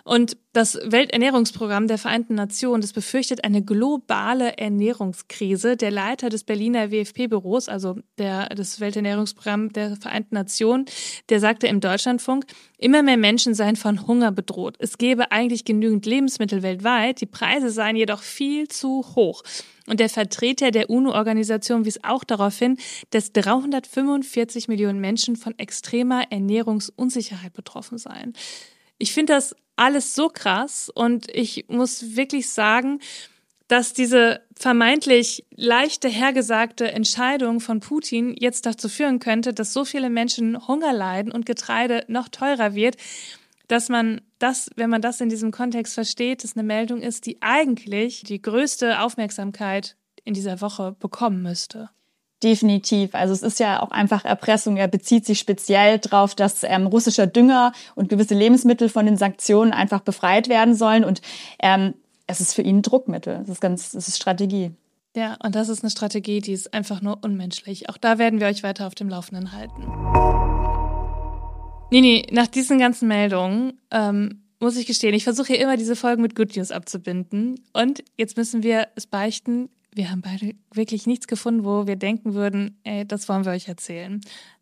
Und 0.07 0.37
Das 0.53 0.79
Welternährungsprogramm 0.83 1.89
der 1.89 1.99
Vereinten 1.99 2.37
Nationen, 2.37 2.81
das 2.81 2.95
befürchtet 2.95 3.43
eine 3.45 3.61
globale 3.63 4.57
Ernährungskrise. 4.57 5.77
Der 5.77 5.91
Leiter 5.91 6.31
des 6.31 6.45
Berliner 6.45 6.93
WFP-Büros, 6.93 7.69
also 7.69 7.97
der, 8.17 8.49
das 8.51 8.79
Welternährungsprogramm 8.81 9.73
der 9.73 9.97
Vereinten 9.97 10.37
Nationen, 10.37 10.87
der 11.29 11.41
sagte 11.41 11.67
im 11.67 11.81
Deutschlandfunk, 11.81 12.47
immer 12.79 13.03
mehr 13.03 13.17
Menschen 13.19 13.53
seien 13.53 13.75
von 13.75 14.07
Hunger 14.07 14.31
bedroht. 14.31 14.77
Es 14.79 14.97
gäbe 14.97 15.33
eigentlich 15.33 15.65
genügend 15.65 16.07
Lebensmittel 16.07 16.63
weltweit, 16.63 17.21
die 17.21 17.27
Preise 17.27 17.69
seien 17.71 17.97
jedoch 17.97 18.23
viel 18.23 18.69
zu 18.69 19.05
hoch. 19.17 19.43
Und 19.89 20.01
der 20.01 20.09
Vertreter 20.09 20.71
der 20.71 20.89
UNO-Organisation 20.89 21.85
wies 21.85 22.03
auch 22.05 22.25
darauf 22.25 22.57
hin, 22.57 22.79
dass 23.11 23.33
345 23.33 24.69
Millionen 24.69 25.01
Menschen 25.01 25.37
von 25.37 25.59
extremer 25.59 26.31
Ernährungsunsicherheit 26.31 27.53
betroffen 27.53 27.99
seien. 27.99 28.35
Ich 28.99 29.13
finde 29.13 29.35
das 29.35 29.55
alles 29.77 30.15
so 30.15 30.29
krass 30.29 30.91
und 30.93 31.27
ich 31.35 31.67
muss 31.69 32.17
wirklich 32.17 32.49
sagen, 32.49 33.01
dass 33.69 33.93
diese 33.93 34.41
vermeintlich 34.55 35.45
leichte 35.51 36.09
hergesagte 36.09 36.91
Entscheidung 36.93 37.61
von 37.61 37.81
Putin 37.81 38.35
jetzt 38.39 38.65
dazu 38.65 38.89
führen 38.89 39.19
könnte, 39.19 39.53
dass 39.53 39.73
so 39.73 39.85
viele 39.85 40.09
Menschen 40.09 40.69
Hunger 40.69 40.93
leiden 40.93 41.33
und 41.33 41.47
Getreide 41.47 42.05
noch 42.09 42.29
teurer 42.29 42.75
wird, 42.75 42.97
dass 43.69 43.89
man 43.89 44.21
das, 44.39 44.71
wenn 44.77 44.91
man 44.91 45.03
das 45.03 45.21
in 45.21 45.29
diesem 45.29 45.51
Kontext 45.51 45.95
versteht, 45.95 46.45
dass 46.45 46.57
eine 46.57 46.63
Meldung 46.63 47.03
ist, 47.03 47.27
die 47.27 47.43
eigentlich 47.43 48.23
die 48.23 48.41
größte 48.41 49.01
Aufmerksamkeit 49.01 49.97
in 50.25 50.35
dieser 50.35 50.61
Woche 50.61 50.95
bekommen 50.99 51.43
müsste. 51.43 51.91
Definitiv. 52.43 53.15
Also 53.15 53.33
es 53.33 53.43
ist 53.43 53.61
ja 53.61 53.83
auch 53.83 53.91
einfach 53.91 54.25
Erpressung. 54.25 54.77
Er 54.77 54.89
bezieht 54.89 55.25
sich 55.25 55.39
speziell 55.39 55.99
darauf, 55.99 56.35
dass 56.35 56.63
ähm, 56.65 56.87
russischer 56.87 57.27
Dünger 57.27 57.73
und 57.95 58.11
gewisse 58.11 58.35
Lebensmittel 58.35 58.91
von 58.91 59.07
den 59.07 59.17
Sanktionen 59.17 59.73
einfach 59.73 60.01
befreit 60.01 60.49
werden 60.49 60.75
sollen. 60.75 61.05
Und 61.05 61.23
ähm, 61.61 61.95
es 62.27 62.41
ist 62.41 62.53
für 62.53 62.63
ihn 62.63 62.83
Druckmittel. 62.83 63.39
Das 63.39 63.49
ist 63.49 63.61
ganz, 63.61 63.93
das 63.93 64.09
ist 64.09 64.17
Strategie. 64.19 64.73
Ja, 65.17 65.39
und 65.43 65.55
das 65.55 65.71
ist 65.71 65.83
eine 65.83 65.91
Strategie, 65.91 66.41
die 66.41 66.53
ist 66.53 66.75
einfach 66.75 67.01
nur 67.01 67.19
unmenschlich. 67.23 67.89
Auch 67.89 67.97
da 67.97 68.19
werden 68.19 68.39
wir 68.39 68.49
euch 68.49 68.63
weiter 68.63 68.87
auf 68.87 68.95
dem 68.95 69.09
Laufenden 69.09 69.53
halten. 69.53 69.83
Nini, 71.91 72.27
nach 72.33 72.49
diesen 72.49 72.79
ganzen 72.79 73.09
Meldungen 73.09 73.81
ähm, 73.91 74.43
muss 74.61 74.77
ich 74.77 74.87
gestehen, 74.87 75.15
ich 75.15 75.25
versuche 75.25 75.49
hier 75.55 75.61
immer 75.61 75.79
diese 75.79 75.97
Folgen 75.97 76.21
mit 76.21 76.35
Good 76.35 76.55
News 76.57 76.71
abzubinden. 76.71 77.61
Und 77.73 78.05
jetzt 78.19 78.37
müssen 78.37 78.63
wir 78.63 78.89
es 78.95 79.07
beichten, 79.07 79.71
wir 79.97 80.11
haben 80.11 80.21
beide 80.21 80.55
wirklich 80.73 81.07
nichts 81.07 81.27
gefunden, 81.27 81.65
wo 81.65 81.87
wir 81.87 81.97
denken 81.97 82.35
würden, 82.35 82.79
ey, 82.85 83.07
das 83.07 83.29
wollen 83.29 83.45
wir 83.45 83.53
euch 83.53 83.67
erzählen. 83.67 84.21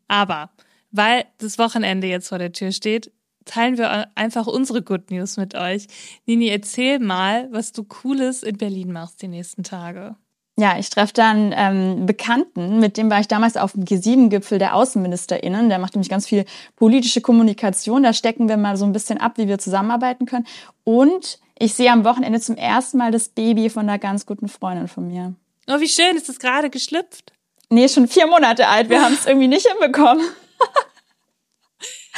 Aber 0.09 0.51
weil 0.91 1.25
das 1.39 1.59
Wochenende 1.59 2.07
jetzt 2.07 2.29
vor 2.29 2.39
der 2.39 2.53
Tür 2.53 2.71
steht, 2.71 3.11
teilen 3.45 3.77
wir 3.77 4.17
einfach 4.17 4.47
unsere 4.47 4.81
Good 4.83 5.11
News 5.11 5.37
mit 5.37 5.55
euch. 5.55 5.89
Nini, 6.25 6.49
erzähl 6.49 7.01
mal, 7.01 7.49
was 7.51 7.73
du 7.73 7.83
Cooles 7.85 8.43
in 8.43 8.57
Berlin 8.57 8.93
machst 8.93 9.21
die 9.21 9.29
nächsten 9.29 9.65
Tage. 9.65 10.17
Ja, 10.57 10.79
ich 10.79 10.89
treffe 10.89 11.13
dann 11.13 11.53
ähm, 11.57 12.07
Bekannten, 12.07 12.79
mit 12.79 12.97
dem 12.97 13.11
war 13.11 13.19
ich 13.19 13.27
damals 13.27 13.57
auf 13.57 13.73
dem 13.73 13.85
G7-Gipfel 13.85 14.61
der 14.61 14.77
AußenministerInnen. 14.77 15.69
Der 15.69 15.81
macht 15.81 15.97
nämlich 15.97 16.09
ganz 16.09 16.29
viel 16.29 16.45
politische 16.77 17.21
Kommunikation. 17.21 18.05
Da 18.05 18.13
stecken 18.13 18.49
wir 18.49 18.57
mal 18.57 18.77
so 18.77 18.85
ein 18.85 18.93
bisschen 18.93 19.19
ab, 19.19 19.37
wie 19.37 19.49
wir 19.49 19.59
zusammenarbeiten 19.59 20.27
können. 20.27 20.47
Und 20.85 21.41
ich 21.59 21.75
sehe 21.75 21.91
am 21.91 22.05
Wochenende 22.05 22.41
zum 22.41 22.57
ersten 22.57 22.99
Mal 22.99 23.13
das 23.13 23.29
Baby 23.29 23.71
von 23.71 23.89
einer 23.89 23.99
ganz 23.99 24.27
guten 24.27 24.49
Freundin 24.49 24.89
von 24.89 25.07
mir. 25.07 25.35
Oh, 25.69 25.81
wie 25.81 25.89
schön, 25.89 26.17
ist 26.17 26.29
das 26.29 26.39
gerade 26.39 26.71
geschlüpft? 26.71 27.33
Nee, 27.71 27.89
schon 27.89 28.09
vier 28.09 28.27
Monate 28.27 28.69
alt. 28.69 28.91
Wir 28.91 29.03
haben 29.05 29.15
es 29.15 29.27
irgendwie 29.27 29.49
nicht 29.49 29.67
hinbekommen. 29.67 30.25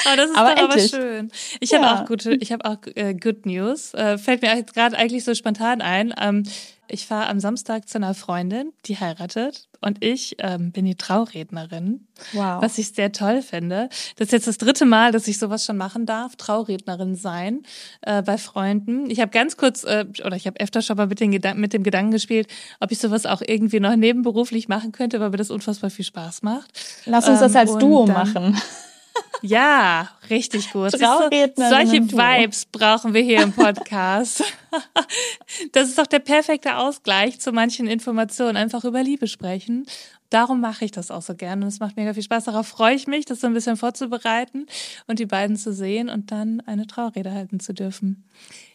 Oh, 0.04 0.16
das 0.16 0.30
ist 0.30 0.36
aber, 0.36 0.54
doch 0.54 0.64
aber 0.64 0.78
schön. 0.78 1.32
Ich 1.60 1.70
ja. 1.70 1.80
habe 1.80 2.02
auch 2.02 2.06
gute, 2.06 2.34
ich 2.34 2.52
habe 2.52 2.64
auch 2.68 2.76
äh, 2.94 3.14
Good 3.14 3.46
News. 3.46 3.94
Äh, 3.94 4.18
fällt 4.18 4.42
mir 4.42 4.62
gerade 4.62 4.96
eigentlich 4.96 5.24
so 5.24 5.34
spontan 5.34 5.80
ein. 5.80 6.14
Ähm, 6.20 6.42
ich 6.88 7.06
fahre 7.06 7.28
am 7.28 7.40
Samstag 7.40 7.88
zu 7.88 7.98
einer 7.98 8.14
Freundin, 8.14 8.72
die 8.86 8.98
heiratet 8.98 9.68
und 9.80 10.02
ich 10.04 10.36
ähm, 10.38 10.72
bin 10.72 10.84
die 10.84 10.94
Traurednerin, 10.94 12.06
wow. 12.32 12.62
was 12.62 12.78
ich 12.78 12.88
sehr 12.88 13.12
toll 13.12 13.42
finde. 13.42 13.88
Das 14.16 14.26
ist 14.26 14.32
jetzt 14.32 14.46
das 14.46 14.58
dritte 14.58 14.84
Mal, 14.84 15.12
dass 15.12 15.28
ich 15.28 15.38
sowas 15.38 15.64
schon 15.64 15.76
machen 15.76 16.06
darf, 16.06 16.36
Traurednerin 16.36 17.14
sein 17.14 17.62
äh, 18.02 18.22
bei 18.22 18.38
Freunden. 18.38 19.10
Ich 19.10 19.20
habe 19.20 19.30
ganz 19.30 19.56
kurz, 19.56 19.84
äh, 19.84 20.06
oder 20.24 20.36
ich 20.36 20.46
habe 20.46 20.60
öfter 20.60 20.82
schon 20.82 20.96
mal 20.96 21.06
mit, 21.06 21.20
den 21.20 21.30
Gedan 21.30 21.60
mit 21.60 21.72
dem 21.72 21.82
Gedanken 21.82 22.12
gespielt, 22.12 22.48
ob 22.80 22.90
ich 22.92 22.98
sowas 22.98 23.26
auch 23.26 23.42
irgendwie 23.46 23.80
noch 23.80 23.94
nebenberuflich 23.96 24.68
machen 24.68 24.92
könnte, 24.92 25.20
weil 25.20 25.30
mir 25.30 25.36
das 25.36 25.50
unfassbar 25.50 25.90
viel 25.90 26.04
Spaß 26.04 26.42
macht. 26.42 26.72
Lass 27.04 27.28
uns 27.28 27.38
ähm, 27.38 27.44
das 27.44 27.56
als 27.56 27.76
Duo 27.78 28.06
dann, 28.06 28.14
machen. 28.14 28.60
Ja, 29.42 30.10
richtig 30.30 30.72
gut. 30.72 30.92
Solche 30.92 31.12
Vibes 31.56 32.66
brauchen 32.66 33.14
wir 33.14 33.22
hier 33.22 33.42
im 33.42 33.52
Podcast. 33.52 34.44
Das 35.72 35.88
ist 35.88 35.96
doch 35.96 36.06
der 36.06 36.18
perfekte 36.18 36.76
Ausgleich 36.76 37.40
zu 37.40 37.50
manchen 37.50 37.86
Informationen. 37.86 38.58
Einfach 38.58 38.84
über 38.84 39.02
Liebe 39.02 39.26
sprechen. 39.26 39.86
Darum 40.28 40.60
mache 40.60 40.84
ich 40.84 40.90
das 40.90 41.10
auch 41.10 41.22
so 41.22 41.34
gerne 41.34 41.62
und 41.62 41.68
es 41.68 41.80
macht 41.80 41.96
mega 41.96 42.12
viel 42.12 42.22
Spaß. 42.22 42.44
Darauf 42.44 42.66
freue 42.66 42.94
ich 42.94 43.06
mich, 43.06 43.24
das 43.24 43.40
so 43.40 43.46
ein 43.46 43.54
bisschen 43.54 43.76
vorzubereiten 43.76 44.66
und 45.06 45.18
die 45.18 45.24
beiden 45.24 45.56
zu 45.56 45.72
sehen 45.72 46.10
und 46.10 46.30
dann 46.30 46.60
eine 46.66 46.86
Traurede 46.86 47.32
halten 47.32 47.60
zu 47.60 47.72
dürfen. 47.72 48.24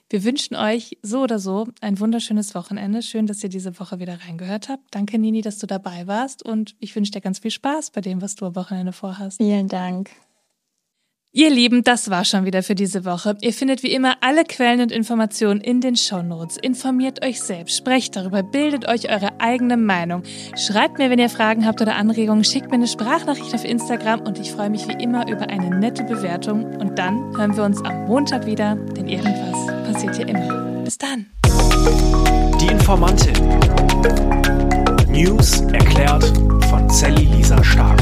Wir 0.10 0.24
wünschen 0.24 0.56
euch 0.56 0.98
so 1.02 1.22
oder 1.22 1.40
so 1.40 1.68
ein 1.80 2.00
wunderschönes 2.00 2.56
Wochenende. 2.56 3.02
Schön, 3.02 3.28
dass 3.28 3.44
ihr 3.44 3.50
diese 3.50 3.80
Woche 3.80 4.00
wieder 4.00 4.20
reingehört 4.26 4.70
habt. 4.70 4.84
Danke, 4.92 5.18
Nini, 5.18 5.42
dass 5.42 5.58
du 5.58 5.68
dabei 5.68 6.08
warst 6.08 6.44
und 6.44 6.76
ich 6.80 6.96
wünsche 6.96 7.12
dir 7.12 7.22
ganz 7.22 7.40
viel 7.40 7.52
Spaß 7.52 7.92
bei 7.92 8.02
dem, 8.02 8.22
was 8.22 8.36
du 8.36 8.46
am 8.46 8.56
Wochenende 8.56 8.92
vorhast. 8.92 9.38
Vielen 9.38 9.68
Dank. 9.68 10.10
Ihr 11.34 11.50
Lieben, 11.50 11.86
das 11.86 12.10
war 12.10 12.26
schon 12.26 12.44
wieder 12.44 12.62
für 12.62 12.76
diese 12.76 13.06
Woche. 13.06 13.38
Ihr 13.40 13.54
findet 13.54 13.84
wie 13.84 13.94
immer 13.94 14.18
alle 14.20 14.44
Quellen 14.44 14.82
und 14.82 14.92
Informationen 14.92 15.62
in 15.62 15.80
den 15.80 15.96
Shownotes. 15.96 16.58
Informiert 16.58 17.24
euch 17.24 17.42
selbst, 17.42 17.78
sprecht 17.78 18.18
darüber, 18.18 18.44
bildet 18.44 18.86
euch 18.86 19.10
eure 19.10 19.40
eigene 19.40 19.78
Meinung. 19.78 20.24
Schreibt 20.58 20.98
mir, 20.98 21.10
wenn 21.10 21.20
ihr 21.20 21.30
Fragen 21.30 21.66
habt 21.66 21.80
oder 21.82 21.96
Anregungen, 21.96 22.44
schickt 22.44 22.68
mir 22.68 22.74
eine 22.74 22.88
Sprachnachricht 22.88 23.56
auf 23.56 23.64
Instagram 23.64 24.20
und 24.24 24.40
ich 24.40 24.52
freue 24.52 24.70
mich 24.70 24.90
wie 24.90 25.02
immer 25.02 25.26
über 25.32 25.50
eine 25.50 25.74
nette 25.74 26.04
Bewertung. 26.04 26.66
Und 26.76 27.00
dann 27.00 27.16
hören 27.38 27.56
wir 27.56 27.64
uns 27.64 27.82
am 27.82 28.08
Montag 28.08 28.46
wieder, 28.46 28.76
denn 28.76 29.08
irgendwas 29.08 29.68
passiert 29.90 30.18
hier 30.18 30.28
immer. 30.28 30.84
Bis 30.84 30.98
dann. 30.98 31.28
Die 32.60 32.68
Informantin. 32.68 33.36
News 35.08 35.62
erklärt 35.62 36.26
von 36.70 36.90
Sally 36.90 37.24
Lisa 37.24 37.64
Stark. 37.64 38.02